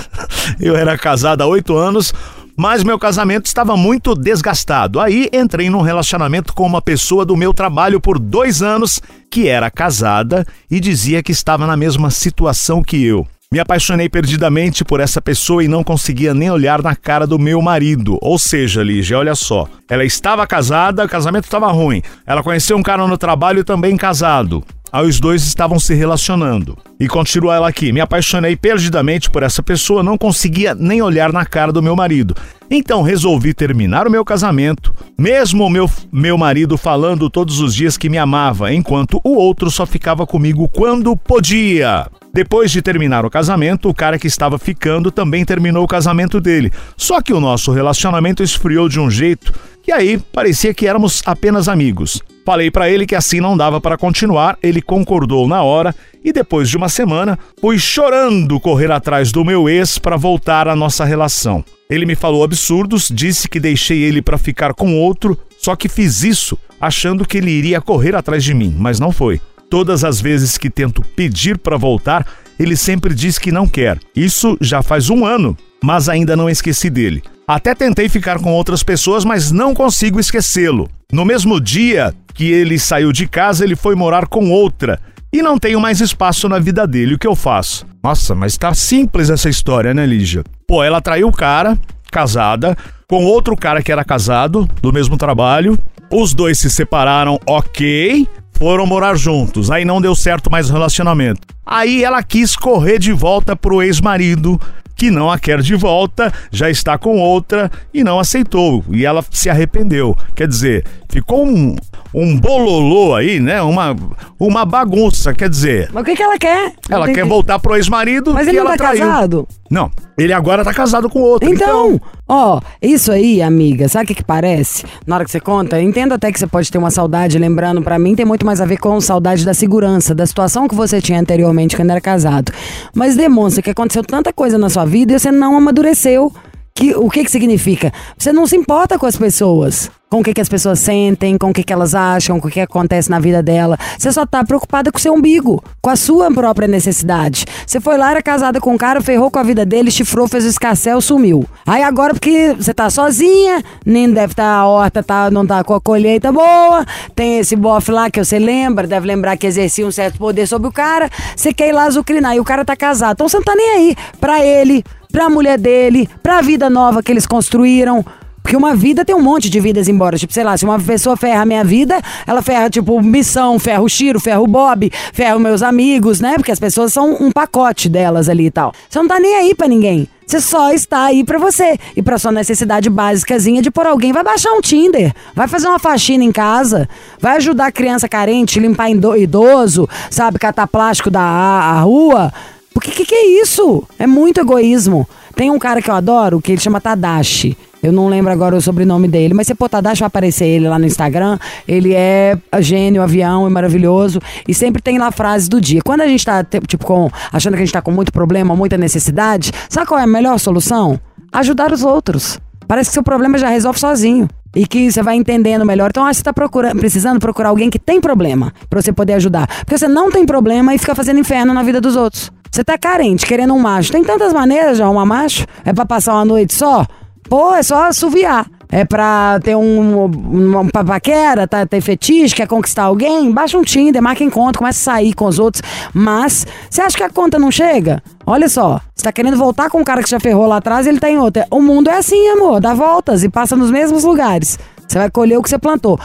eu 0.58 0.74
era 0.74 0.96
casado 0.96 1.42
há 1.42 1.46
oito 1.46 1.76
anos, 1.76 2.14
mas 2.58 2.82
meu 2.82 2.98
casamento 2.98 3.46
estava 3.46 3.76
muito 3.76 4.16
desgastado. 4.16 4.98
Aí 4.98 5.28
entrei 5.32 5.70
num 5.70 5.80
relacionamento 5.80 6.52
com 6.52 6.66
uma 6.66 6.82
pessoa 6.82 7.24
do 7.24 7.36
meu 7.36 7.54
trabalho 7.54 8.00
por 8.00 8.18
dois 8.18 8.62
anos 8.62 9.00
que 9.30 9.46
era 9.46 9.70
casada 9.70 10.44
e 10.68 10.80
dizia 10.80 11.22
que 11.22 11.30
estava 11.30 11.68
na 11.68 11.76
mesma 11.76 12.10
situação 12.10 12.82
que 12.82 13.04
eu. 13.04 13.24
Me 13.50 13.58
apaixonei 13.58 14.10
perdidamente 14.10 14.84
por 14.84 15.00
essa 15.00 15.22
pessoa 15.22 15.64
e 15.64 15.68
não 15.68 15.82
conseguia 15.82 16.34
nem 16.34 16.50
olhar 16.50 16.82
na 16.82 16.94
cara 16.94 17.26
do 17.26 17.38
meu 17.38 17.62
marido. 17.62 18.18
Ou 18.20 18.38
seja, 18.38 18.82
Lígia, 18.82 19.18
olha 19.18 19.34
só. 19.34 19.66
Ela 19.88 20.04
estava 20.04 20.46
casada, 20.46 21.04
o 21.04 21.08
casamento 21.08 21.44
estava 21.44 21.72
ruim. 21.72 22.02
Ela 22.26 22.42
conheceu 22.42 22.76
um 22.76 22.82
cara 22.82 23.06
no 23.06 23.16
trabalho 23.16 23.64
também 23.64 23.96
casado. 23.96 24.62
Aí 24.92 25.06
os 25.06 25.20
dois 25.20 25.42
estavam 25.42 25.78
se 25.78 25.94
relacionando. 25.94 26.76
E 26.98 27.06
continua 27.06 27.56
ela 27.56 27.68
aqui. 27.68 27.92
Me 27.92 28.00
apaixonei 28.00 28.56
perdidamente 28.56 29.30
por 29.30 29.42
essa 29.42 29.62
pessoa, 29.62 30.02
não 30.02 30.18
conseguia 30.18 30.74
nem 30.74 31.02
olhar 31.02 31.32
na 31.32 31.44
cara 31.44 31.72
do 31.72 31.82
meu 31.82 31.94
marido. 31.94 32.34
Então 32.70 33.02
resolvi 33.02 33.54
terminar 33.54 34.06
o 34.06 34.10
meu 34.10 34.24
casamento, 34.24 34.94
mesmo 35.18 35.64
o 35.64 35.70
meu, 35.70 35.90
meu 36.12 36.36
marido 36.36 36.76
falando 36.76 37.30
todos 37.30 37.60
os 37.60 37.74
dias 37.74 37.96
que 37.96 38.10
me 38.10 38.18
amava, 38.18 38.72
enquanto 38.72 39.20
o 39.24 39.34
outro 39.34 39.70
só 39.70 39.86
ficava 39.86 40.26
comigo 40.26 40.68
quando 40.68 41.16
podia. 41.16 42.06
Depois 42.32 42.70
de 42.70 42.82
terminar 42.82 43.24
o 43.24 43.30
casamento, 43.30 43.88
o 43.88 43.94
cara 43.94 44.18
que 44.18 44.26
estava 44.26 44.58
ficando 44.58 45.10
também 45.10 45.44
terminou 45.44 45.84
o 45.84 45.88
casamento 45.88 46.40
dele. 46.40 46.70
Só 46.96 47.22
que 47.22 47.32
o 47.32 47.40
nosso 47.40 47.72
relacionamento 47.72 48.42
esfriou 48.42 48.88
de 48.88 49.00
um 49.00 49.10
jeito 49.10 49.52
que 49.82 49.92
aí 49.92 50.18
parecia 50.18 50.74
que 50.74 50.86
éramos 50.86 51.22
apenas 51.24 51.66
amigos. 51.66 52.22
Falei 52.48 52.70
para 52.70 52.88
ele 52.88 53.04
que 53.04 53.14
assim 53.14 53.42
não 53.42 53.54
dava 53.54 53.78
para 53.78 53.98
continuar, 53.98 54.56
ele 54.62 54.80
concordou 54.80 55.46
na 55.46 55.62
hora 55.62 55.94
e 56.24 56.32
depois 56.32 56.70
de 56.70 56.78
uma 56.78 56.88
semana 56.88 57.38
fui 57.60 57.78
chorando 57.78 58.58
correr 58.58 58.90
atrás 58.90 59.30
do 59.30 59.44
meu 59.44 59.68
ex 59.68 59.98
para 59.98 60.16
voltar 60.16 60.66
à 60.66 60.74
nossa 60.74 61.04
relação. 61.04 61.62
Ele 61.90 62.06
me 62.06 62.14
falou 62.14 62.42
absurdos, 62.42 63.12
disse 63.12 63.50
que 63.50 63.60
deixei 63.60 64.02
ele 64.02 64.22
para 64.22 64.38
ficar 64.38 64.72
com 64.72 64.98
outro, 64.98 65.38
só 65.58 65.76
que 65.76 65.90
fiz 65.90 66.22
isso 66.22 66.58
achando 66.80 67.26
que 67.28 67.36
ele 67.36 67.50
iria 67.50 67.82
correr 67.82 68.16
atrás 68.16 68.42
de 68.42 68.54
mim, 68.54 68.74
mas 68.78 68.98
não 68.98 69.12
foi. 69.12 69.38
Todas 69.68 70.02
as 70.02 70.18
vezes 70.18 70.56
que 70.56 70.70
tento 70.70 71.02
pedir 71.02 71.58
para 71.58 71.76
voltar, 71.76 72.26
ele 72.58 72.76
sempre 72.76 73.14
diz 73.14 73.36
que 73.36 73.52
não 73.52 73.68
quer. 73.68 73.98
Isso 74.16 74.56
já 74.58 74.80
faz 74.80 75.10
um 75.10 75.26
ano, 75.26 75.54
mas 75.84 76.08
ainda 76.08 76.34
não 76.34 76.48
esqueci 76.48 76.88
dele. 76.88 77.22
Até 77.48 77.74
tentei 77.74 78.10
ficar 78.10 78.38
com 78.38 78.52
outras 78.52 78.82
pessoas, 78.82 79.24
mas 79.24 79.50
não 79.50 79.72
consigo 79.72 80.20
esquecê-lo. 80.20 80.86
No 81.10 81.24
mesmo 81.24 81.58
dia 81.58 82.14
que 82.34 82.52
ele 82.52 82.78
saiu 82.78 83.10
de 83.10 83.26
casa, 83.26 83.64
ele 83.64 83.74
foi 83.74 83.94
morar 83.94 84.26
com 84.26 84.50
outra 84.50 85.00
e 85.32 85.40
não 85.40 85.58
tenho 85.58 85.80
mais 85.80 86.02
espaço 86.02 86.46
na 86.46 86.58
vida 86.58 86.86
dele. 86.86 87.14
O 87.14 87.18
que 87.18 87.26
eu 87.26 87.34
faço? 87.34 87.86
Nossa, 88.04 88.34
mas 88.34 88.58
tá 88.58 88.74
simples 88.74 89.30
essa 89.30 89.48
história, 89.48 89.94
né, 89.94 90.04
Lígia? 90.04 90.44
Pô, 90.66 90.84
ela 90.84 91.00
traiu 91.00 91.28
o 91.28 91.32
cara, 91.32 91.78
casada, 92.12 92.76
com 93.08 93.24
outro 93.24 93.56
cara 93.56 93.82
que 93.82 93.90
era 93.90 94.04
casado, 94.04 94.68
do 94.82 94.92
mesmo 94.92 95.16
trabalho. 95.16 95.78
Os 96.12 96.34
dois 96.34 96.58
se 96.58 96.68
separaram, 96.68 97.40
ok 97.46 98.28
foram 98.58 98.84
morar 98.84 99.14
juntos. 99.14 99.70
Aí 99.70 99.84
não 99.84 100.00
deu 100.00 100.14
certo 100.14 100.50
mais 100.50 100.68
o 100.68 100.72
relacionamento. 100.72 101.46
Aí 101.64 102.02
ela 102.02 102.22
quis 102.22 102.56
correr 102.56 102.98
de 102.98 103.12
volta 103.12 103.54
pro 103.54 103.80
ex-marido, 103.80 104.60
que 104.98 105.12
não 105.12 105.30
a 105.30 105.38
quer 105.38 105.62
de 105.62 105.76
volta, 105.76 106.32
já 106.50 106.68
está 106.68 106.98
com 106.98 107.20
outra 107.20 107.70
e 107.94 108.02
não 108.02 108.18
aceitou. 108.18 108.84
E 108.90 109.06
ela 109.06 109.24
se 109.30 109.48
arrependeu. 109.48 110.16
Quer 110.34 110.48
dizer, 110.48 110.84
ficou 111.08 111.46
um, 111.46 111.76
um 112.14 112.38
bololô 112.38 113.14
aí, 113.14 113.40
né? 113.40 113.60
Uma, 113.62 113.94
uma 114.38 114.64
bagunça, 114.64 115.34
quer 115.34 115.48
dizer. 115.48 115.90
Mas 115.92 116.02
o 116.02 116.06
que, 116.06 116.16
que 116.16 116.22
ela 116.22 116.38
quer? 116.38 116.72
Ela 116.88 117.06
quer 117.06 117.22
que... 117.22 117.28
voltar 117.28 117.58
pro 117.58 117.76
ex-marido 117.76 118.32
Mas 118.32 118.44
que 118.44 118.50
ele 118.50 118.60
não 118.60 118.66
tá 118.66 118.76
traiu. 118.76 119.06
casado? 119.06 119.48
Não, 119.70 119.90
ele 120.16 120.32
agora 120.32 120.64
tá 120.64 120.72
casado 120.72 121.10
com 121.10 121.20
outro. 121.20 121.48
Então, 121.48 122.00
ó, 122.26 122.60
isso 122.80 123.12
aí, 123.12 123.42
amiga, 123.42 123.88
sabe 123.88 124.04
o 124.04 124.08
que 124.08 124.14
que 124.14 124.24
parece? 124.24 124.84
Na 125.06 125.16
hora 125.16 125.24
que 125.24 125.30
você 125.30 125.40
conta, 125.40 125.78
eu 125.78 125.82
entendo 125.82 126.14
até 126.14 126.32
que 126.32 126.38
você 126.38 126.46
pode 126.46 126.70
ter 126.70 126.78
uma 126.78 126.90
saudade, 126.90 127.38
lembrando, 127.38 127.82
pra 127.82 127.98
mim 127.98 128.14
tem 128.14 128.24
muito 128.24 128.46
mais 128.46 128.60
a 128.60 128.64
ver 128.64 128.78
com 128.78 128.98
saudade 129.00 129.44
da 129.44 129.52
segurança, 129.52 130.14
da 130.14 130.24
situação 130.24 130.66
que 130.66 130.74
você 130.74 131.00
tinha 131.02 131.20
anteriormente 131.20 131.76
quando 131.76 131.90
era 131.90 132.00
casado. 132.00 132.50
Mas 132.94 133.14
demonstra 133.14 133.62
que 133.62 133.70
aconteceu 133.70 134.02
tanta 134.02 134.32
coisa 134.32 134.56
na 134.56 134.70
sua 134.70 134.86
vida 134.86 135.12
e 135.12 135.18
você 135.18 135.30
não 135.30 135.56
amadureceu. 135.56 136.32
Que, 136.78 136.94
o 136.94 137.10
que 137.10 137.24
que 137.24 137.30
significa? 137.32 137.92
Você 138.16 138.32
não 138.32 138.46
se 138.46 138.56
importa 138.56 138.96
com 139.00 139.04
as 139.04 139.16
pessoas, 139.16 139.90
com 140.08 140.20
o 140.20 140.22
que 140.22 140.32
que 140.32 140.40
as 140.40 140.48
pessoas 140.48 140.78
sentem, 140.78 141.36
com 141.36 141.50
o 141.50 141.52
que 141.52 141.64
que 141.64 141.72
elas 141.72 141.92
acham, 141.92 142.38
com 142.38 142.46
o 142.46 142.50
que 142.52 142.60
acontece 142.60 143.10
na 143.10 143.18
vida 143.18 143.42
dela. 143.42 143.76
Você 143.98 144.12
só 144.12 144.24
tá 144.24 144.44
preocupada 144.44 144.92
com 144.92 144.96
o 144.96 145.00
seu 145.00 145.12
umbigo, 145.12 145.60
com 145.82 145.90
a 145.90 145.96
sua 145.96 146.30
própria 146.30 146.68
necessidade. 146.68 147.46
Você 147.66 147.80
foi 147.80 147.98
lá, 147.98 148.12
era 148.12 148.22
casada 148.22 148.60
com 148.60 148.72
um 148.72 148.78
cara, 148.78 149.00
ferrou 149.00 149.28
com 149.28 149.40
a 149.40 149.42
vida 149.42 149.66
dele, 149.66 149.90
chifrou, 149.90 150.28
fez 150.28 150.44
o 150.44 150.48
escassel, 150.48 151.00
sumiu. 151.00 151.44
Aí 151.66 151.82
agora, 151.82 152.14
porque 152.14 152.54
você 152.54 152.72
tá 152.72 152.88
sozinha, 152.88 153.60
nem 153.84 154.08
deve 154.12 154.34
estar, 154.34 154.44
tá, 154.44 154.58
a 154.58 154.68
horta 154.68 155.02
tá, 155.02 155.32
não 155.32 155.44
tá 155.44 155.64
com 155.64 155.74
a 155.74 155.80
colheita 155.80 156.30
boa, 156.30 156.86
tem 157.12 157.40
esse 157.40 157.56
bofe 157.56 157.90
lá 157.90 158.08
que 158.08 158.24
você 158.24 158.38
lembra, 158.38 158.86
deve 158.86 159.04
lembrar 159.04 159.36
que 159.36 159.48
exercia 159.48 159.84
um 159.84 159.90
certo 159.90 160.16
poder 160.16 160.46
sobre 160.46 160.68
o 160.68 160.72
cara, 160.72 161.10
você 161.34 161.52
quer 161.52 161.70
ir 161.70 161.72
lá 161.72 161.86
azucrinar 161.86 162.36
e 162.36 162.40
o 162.40 162.44
cara 162.44 162.64
tá 162.64 162.76
casado. 162.76 163.14
Então 163.14 163.28
você 163.28 163.36
não 163.36 163.44
tá 163.44 163.56
nem 163.56 163.68
aí 163.70 163.96
pra 164.20 164.44
ele, 164.44 164.84
pra 165.10 165.28
mulher 165.28 165.58
dele, 165.58 166.08
pra 166.22 166.40
vida 166.40 166.68
nova 166.68 167.02
que 167.02 167.12
eles 167.12 167.26
construíram. 167.26 168.04
Porque 168.48 168.56
uma 168.56 168.74
vida 168.74 169.04
tem 169.04 169.14
um 169.14 169.20
monte 169.20 169.50
de 169.50 169.60
vidas 169.60 169.88
embora. 169.88 170.16
Tipo, 170.16 170.32
sei 170.32 170.42
lá, 170.42 170.56
se 170.56 170.64
uma 170.64 170.80
pessoa 170.80 171.18
ferra 171.18 171.42
a 171.42 171.44
minha 171.44 171.62
vida, 171.62 172.00
ela 172.26 172.40
ferra, 172.40 172.70
tipo, 172.70 172.98
missão, 173.02 173.58
ferra 173.58 173.82
o 173.82 173.88
Chiro, 173.90 174.18
ferra 174.18 174.40
o 174.40 174.46
Bob, 174.46 174.90
ferra 175.12 175.38
meus 175.38 175.62
amigos, 175.62 176.18
né? 176.18 176.34
Porque 176.36 176.50
as 176.50 176.58
pessoas 176.58 176.90
são 176.90 177.14
um 177.20 177.30
pacote 177.30 177.90
delas 177.90 178.26
ali 178.26 178.46
e 178.46 178.50
tal. 178.50 178.72
Você 178.88 178.98
não 178.98 179.06
tá 179.06 179.20
nem 179.20 179.34
aí 179.34 179.54
pra 179.54 179.68
ninguém. 179.68 180.08
Você 180.26 180.40
só 180.40 180.72
está 180.72 181.04
aí 181.04 181.24
pra 181.24 181.38
você. 181.38 181.78
E 181.94 182.02
pra 182.02 182.18
sua 182.18 182.32
necessidade 182.32 182.88
básicazinha 182.88 183.60
de 183.60 183.70
por 183.70 183.86
alguém. 183.86 184.12
Vai 184.12 184.24
baixar 184.24 184.52
um 184.52 184.62
Tinder. 184.62 185.14
Vai 185.34 185.46
fazer 185.46 185.68
uma 185.68 185.78
faxina 185.78 186.24
em 186.24 186.32
casa. 186.32 186.88
Vai 187.20 187.36
ajudar 187.36 187.66
a 187.66 187.72
criança 187.72 188.08
carente, 188.08 188.58
limpar 188.58 188.88
idoso, 188.90 189.86
sabe? 190.10 190.38
Catar 190.38 190.66
plástico 190.66 191.10
da 191.10 191.20
a, 191.20 191.70
a 191.72 191.80
rua. 191.80 192.32
O 192.78 192.80
que, 192.80 193.04
que, 193.04 193.12
é 193.12 193.42
isso? 193.42 193.82
É 193.98 194.06
muito 194.06 194.38
egoísmo. 194.38 195.04
Tem 195.34 195.50
um 195.50 195.58
cara 195.58 195.82
que 195.82 195.90
eu 195.90 195.94
adoro, 195.96 196.40
que 196.40 196.52
ele 196.52 196.60
chama 196.60 196.80
Tadashi. 196.80 197.58
Eu 197.82 197.90
não 197.92 198.06
lembro 198.06 198.32
agora 198.32 198.54
o 198.54 198.60
sobrenome 198.60 199.08
dele, 199.08 199.34
mas 199.34 199.48
você 199.48 199.54
pô, 199.54 199.68
Tadashi 199.68 199.98
vai 199.98 200.06
aparecer 200.06 200.46
ele 200.46 200.68
lá 200.68 200.78
no 200.78 200.86
Instagram. 200.86 201.40
Ele 201.66 201.92
é 201.92 202.38
gênio, 202.60 203.02
avião, 203.02 203.48
é 203.48 203.50
maravilhoso. 203.50 204.20
E 204.46 204.54
sempre 204.54 204.80
tem 204.80 204.96
lá 204.96 205.10
frases 205.10 205.48
do 205.48 205.60
dia. 205.60 205.80
Quando 205.84 206.02
a 206.02 206.06
gente 206.06 206.24
tá, 206.24 206.44
tipo, 206.44 206.86
com, 206.86 207.10
achando 207.32 207.54
que 207.54 207.62
a 207.62 207.64
gente 207.64 207.72
tá 207.72 207.82
com 207.82 207.90
muito 207.90 208.12
problema, 208.12 208.54
muita 208.54 208.78
necessidade, 208.78 209.50
sabe 209.68 209.88
qual 209.88 209.98
é 209.98 210.04
a 210.04 210.06
melhor 210.06 210.38
solução? 210.38 211.00
Ajudar 211.32 211.72
os 211.72 211.82
outros. 211.82 212.38
Parece 212.68 212.90
que 212.90 212.94
seu 212.94 213.02
problema 213.02 213.38
já 213.38 213.48
resolve 213.48 213.80
sozinho. 213.80 214.28
E 214.54 214.68
que 214.68 214.90
você 214.92 215.02
vai 215.02 215.16
entendendo 215.16 215.66
melhor. 215.66 215.90
Então, 215.90 216.08
que 216.08 216.14
você 216.14 216.22
tá 216.22 216.32
procurando, 216.32 216.78
precisando 216.78 217.18
procurar 217.18 217.48
alguém 217.48 217.70
que 217.70 217.78
tem 217.78 218.00
problema 218.00 218.52
para 218.70 218.80
você 218.80 218.92
poder 218.92 219.14
ajudar. 219.14 219.48
Porque 219.64 219.76
você 219.76 219.88
não 219.88 220.12
tem 220.12 220.24
problema 220.24 220.72
e 220.72 220.78
fica 220.78 220.94
fazendo 220.94 221.18
inferno 221.18 221.52
na 221.52 221.64
vida 221.64 221.80
dos 221.80 221.96
outros. 221.96 222.30
Você 222.58 222.64
tá 222.64 222.76
carente, 222.76 223.24
querendo 223.24 223.54
um 223.54 223.58
macho. 223.60 223.92
Tem 223.92 224.02
tantas 224.02 224.32
maneiras 224.32 224.78
de 224.78 224.82
arrumar 224.82 225.06
macho. 225.06 225.46
É 225.64 225.72
pra 225.72 225.86
passar 225.86 226.14
uma 226.14 226.24
noite 226.24 226.52
só? 226.52 226.84
Pô, 227.28 227.54
é 227.54 227.62
só 227.62 227.86
assoviar. 227.86 228.50
É 228.68 228.84
pra 228.84 229.38
ter 229.44 229.54
um, 229.54 230.06
uma 230.06 230.64
paquera, 230.84 231.46
tá, 231.46 231.64
ter 231.64 231.80
fetiche, 231.80 232.34
quer 232.34 232.48
conquistar 232.48 232.82
alguém? 232.82 233.30
Baixa 233.30 233.56
um 233.56 233.62
Tinder, 233.62 234.02
marca 234.02 234.24
encontro, 234.24 234.58
começa 234.58 234.90
a 234.90 234.94
sair 234.96 235.14
com 235.14 235.26
os 235.26 235.38
outros. 235.38 235.62
Mas, 235.94 236.48
você 236.68 236.82
acha 236.82 236.96
que 236.96 237.02
a 237.04 237.08
conta 237.08 237.38
não 237.38 237.52
chega? 237.52 238.02
Olha 238.26 238.48
só, 238.48 238.80
você 238.92 239.04
tá 239.04 239.12
querendo 239.12 239.36
voltar 239.36 239.70
com 239.70 239.78
um 239.78 239.84
cara 239.84 240.02
que 240.02 240.10
já 240.10 240.18
ferrou 240.18 240.48
lá 240.48 240.56
atrás 240.56 240.84
e 240.84 240.88
ele 240.88 240.98
tá 240.98 241.08
em 241.08 241.16
outra. 241.16 241.46
O 241.52 241.62
mundo 241.62 241.88
é 241.88 241.98
assim, 241.98 242.26
amor, 242.30 242.60
dá 242.60 242.74
voltas 242.74 243.22
e 243.22 243.28
passa 243.28 243.54
nos 243.54 243.70
mesmos 243.70 244.02
lugares. 244.02 244.58
Você 244.88 244.98
vai 244.98 245.08
colher 245.08 245.38
o 245.38 245.44
que 245.44 245.48
você 245.48 245.60
plantou. 245.60 245.96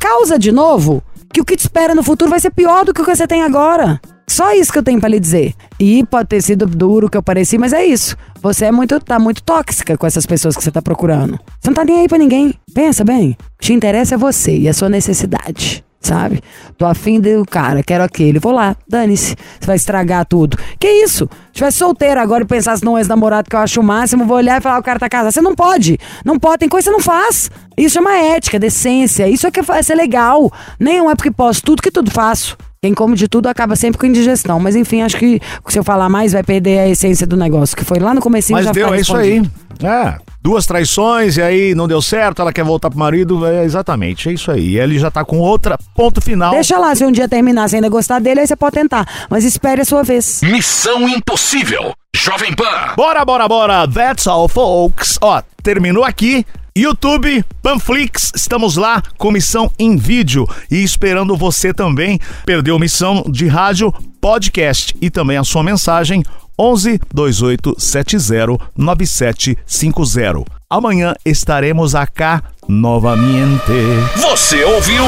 Causa 0.00 0.38
de 0.38 0.52
novo 0.52 1.02
que 1.30 1.42
o 1.42 1.44
que 1.44 1.54
te 1.54 1.60
espera 1.60 1.94
no 1.94 2.02
futuro 2.02 2.30
vai 2.30 2.40
ser 2.40 2.50
pior 2.50 2.86
do 2.86 2.94
que 2.94 3.02
o 3.02 3.04
que 3.04 3.14
você 3.14 3.26
tem 3.26 3.42
agora. 3.42 4.00
Só 4.28 4.52
isso 4.52 4.70
que 4.70 4.78
eu 4.78 4.82
tenho 4.82 5.00
para 5.00 5.08
lhe 5.08 5.18
dizer. 5.18 5.54
E 5.80 6.04
pode 6.04 6.28
ter 6.28 6.42
sido 6.42 6.66
duro 6.66 7.08
que 7.08 7.16
eu 7.16 7.22
pareci, 7.22 7.56
mas 7.56 7.72
é 7.72 7.84
isso. 7.84 8.14
Você 8.42 8.66
é 8.66 8.70
muito, 8.70 9.00
tá 9.00 9.18
muito 9.18 9.42
tóxica 9.42 9.96
com 9.96 10.06
essas 10.06 10.26
pessoas 10.26 10.54
que 10.54 10.62
você 10.62 10.70
tá 10.70 10.82
procurando. 10.82 11.40
Você 11.58 11.70
não 11.70 11.74
tá 11.74 11.84
nem 11.84 12.00
aí 12.00 12.08
pra 12.08 12.18
ninguém. 12.18 12.54
Pensa 12.74 13.04
bem. 13.04 13.30
O 13.30 13.36
que 13.58 13.68
te 13.68 13.72
interessa 13.72 14.14
é 14.14 14.18
você 14.18 14.56
e 14.56 14.68
a 14.68 14.74
sua 14.74 14.90
necessidade. 14.90 15.82
Sabe? 16.00 16.40
Tô 16.76 16.86
afim 16.86 17.18
do 17.20 17.44
cara, 17.44 17.82
quero 17.82 18.04
aquele. 18.04 18.38
Vou 18.38 18.52
lá, 18.52 18.76
dane-se. 18.86 19.34
Você 19.58 19.66
vai 19.66 19.76
estragar 19.76 20.24
tudo. 20.26 20.56
Que 20.78 20.86
isso? 20.86 21.28
Se 21.46 21.54
tivesse 21.54 21.78
solteiro 21.78 22.20
agora 22.20 22.44
e 22.44 22.46
pensasse 22.46 22.84
num 22.84 22.96
ex-namorado 22.96 23.50
que 23.50 23.56
eu 23.56 23.60
acho 23.60 23.80
o 23.80 23.82
máximo, 23.84 24.24
vou 24.24 24.36
olhar 24.36 24.58
e 24.58 24.62
falar: 24.62 24.78
o 24.78 24.82
cara 24.82 25.00
tá 25.00 25.08
casado. 25.08 25.32
Você 25.32 25.40
não 25.40 25.56
pode. 25.56 25.98
Não 26.24 26.38
pode, 26.38 26.58
tem 26.58 26.68
coisa 26.68 26.84
que 26.88 26.90
você 26.90 26.96
não 26.96 27.02
faz. 27.02 27.50
Isso 27.76 27.94
chama 27.94 28.16
ética, 28.16 28.60
decência. 28.60 29.26
Isso 29.28 29.46
é 29.46 29.50
que 29.50 29.60
é 29.60 29.82
ser 29.82 29.96
legal. 29.96 30.52
Nem 30.78 30.98
é 30.98 31.14
porque 31.16 31.32
posso 31.32 31.62
tudo 31.62 31.82
que 31.82 31.90
tudo 31.90 32.10
faço. 32.10 32.56
Quem 32.80 32.94
come 32.94 33.16
de 33.16 33.26
tudo 33.26 33.48
acaba 33.48 33.74
sempre 33.74 33.98
com 33.98 34.06
indigestão. 34.06 34.60
Mas 34.60 34.76
enfim, 34.76 35.02
acho 35.02 35.16
que 35.16 35.40
se 35.68 35.78
eu 35.78 35.84
falar 35.84 36.08
mais 36.08 36.32
vai 36.32 36.42
perder 36.42 36.78
a 36.78 36.88
essência 36.88 37.26
do 37.26 37.36
negócio, 37.36 37.76
que 37.76 37.84
foi 37.84 37.98
lá 37.98 38.14
no 38.14 38.20
comecinho 38.20 38.56
Mas 38.56 38.66
já 38.66 38.72
deu, 38.72 38.94
é 38.94 39.00
isso 39.00 39.16
aí. 39.16 39.42
É, 39.82 40.16
duas 40.42 40.66
traições 40.66 41.36
e 41.36 41.42
aí 41.42 41.74
não 41.74 41.86
deu 41.86 42.00
certo, 42.00 42.42
ela 42.42 42.52
quer 42.52 42.64
voltar 42.64 42.90
pro 42.90 42.98
marido, 42.98 43.46
é 43.46 43.64
exatamente, 43.64 44.28
é 44.28 44.32
isso 44.32 44.50
aí. 44.50 44.70
E 44.70 44.78
ele 44.78 44.98
já 44.98 45.10
tá 45.10 45.24
com 45.24 45.38
outra, 45.38 45.76
ponto 45.94 46.20
final. 46.20 46.52
Deixa 46.52 46.78
lá, 46.78 46.94
se 46.94 47.04
um 47.04 47.12
dia 47.12 47.28
terminar, 47.28 47.68
se 47.68 47.76
ainda 47.76 47.88
gostar 47.88 48.20
dele, 48.20 48.40
aí 48.40 48.46
você 48.46 48.56
pode 48.56 48.74
tentar. 48.74 49.06
Mas 49.28 49.44
espere 49.44 49.82
a 49.82 49.84
sua 49.84 50.02
vez. 50.02 50.40
Missão 50.42 51.08
Impossível. 51.08 51.94
Jovem 52.16 52.54
Pan. 52.54 52.94
Bora, 52.96 53.24
bora, 53.24 53.46
bora. 53.48 53.86
That's 53.88 54.26
all, 54.26 54.48
folks. 54.48 55.18
Ó, 55.20 55.42
terminou 55.62 56.04
aqui. 56.04 56.44
YouTube, 56.76 57.44
Panflix, 57.60 58.30
estamos 58.36 58.76
lá 58.76 59.02
com 59.16 59.32
missão 59.32 59.70
em 59.78 59.96
vídeo 59.96 60.46
e 60.70 60.82
esperando 60.82 61.36
você 61.36 61.74
também. 61.74 62.20
Perdeu 62.46 62.78
missão 62.78 63.24
de 63.28 63.48
rádio, 63.48 63.92
podcast 64.20 64.96
e 65.00 65.10
também 65.10 65.36
a 65.36 65.44
sua 65.44 65.62
mensagem 65.62 66.22
11 66.58 67.00
28 67.14 67.74
70 67.78 68.58
9750. 68.76 70.44
Amanhã 70.68 71.14
estaremos 71.24 71.94
acá 71.94 72.42
novamente. 72.68 73.72
Você 74.16 74.64
ouviu? 74.64 75.04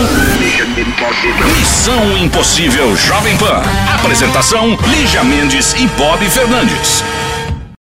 Missão 1.59 2.17
Impossível 2.19 2.97
Jovem 2.97 3.37
Pan. 3.37 3.63
Apresentação: 3.99 4.79
Lígia 4.89 5.25
Mendes 5.25 5.75
e 5.75 5.87
Bob 5.99 6.25
Fernandes. 6.31 7.03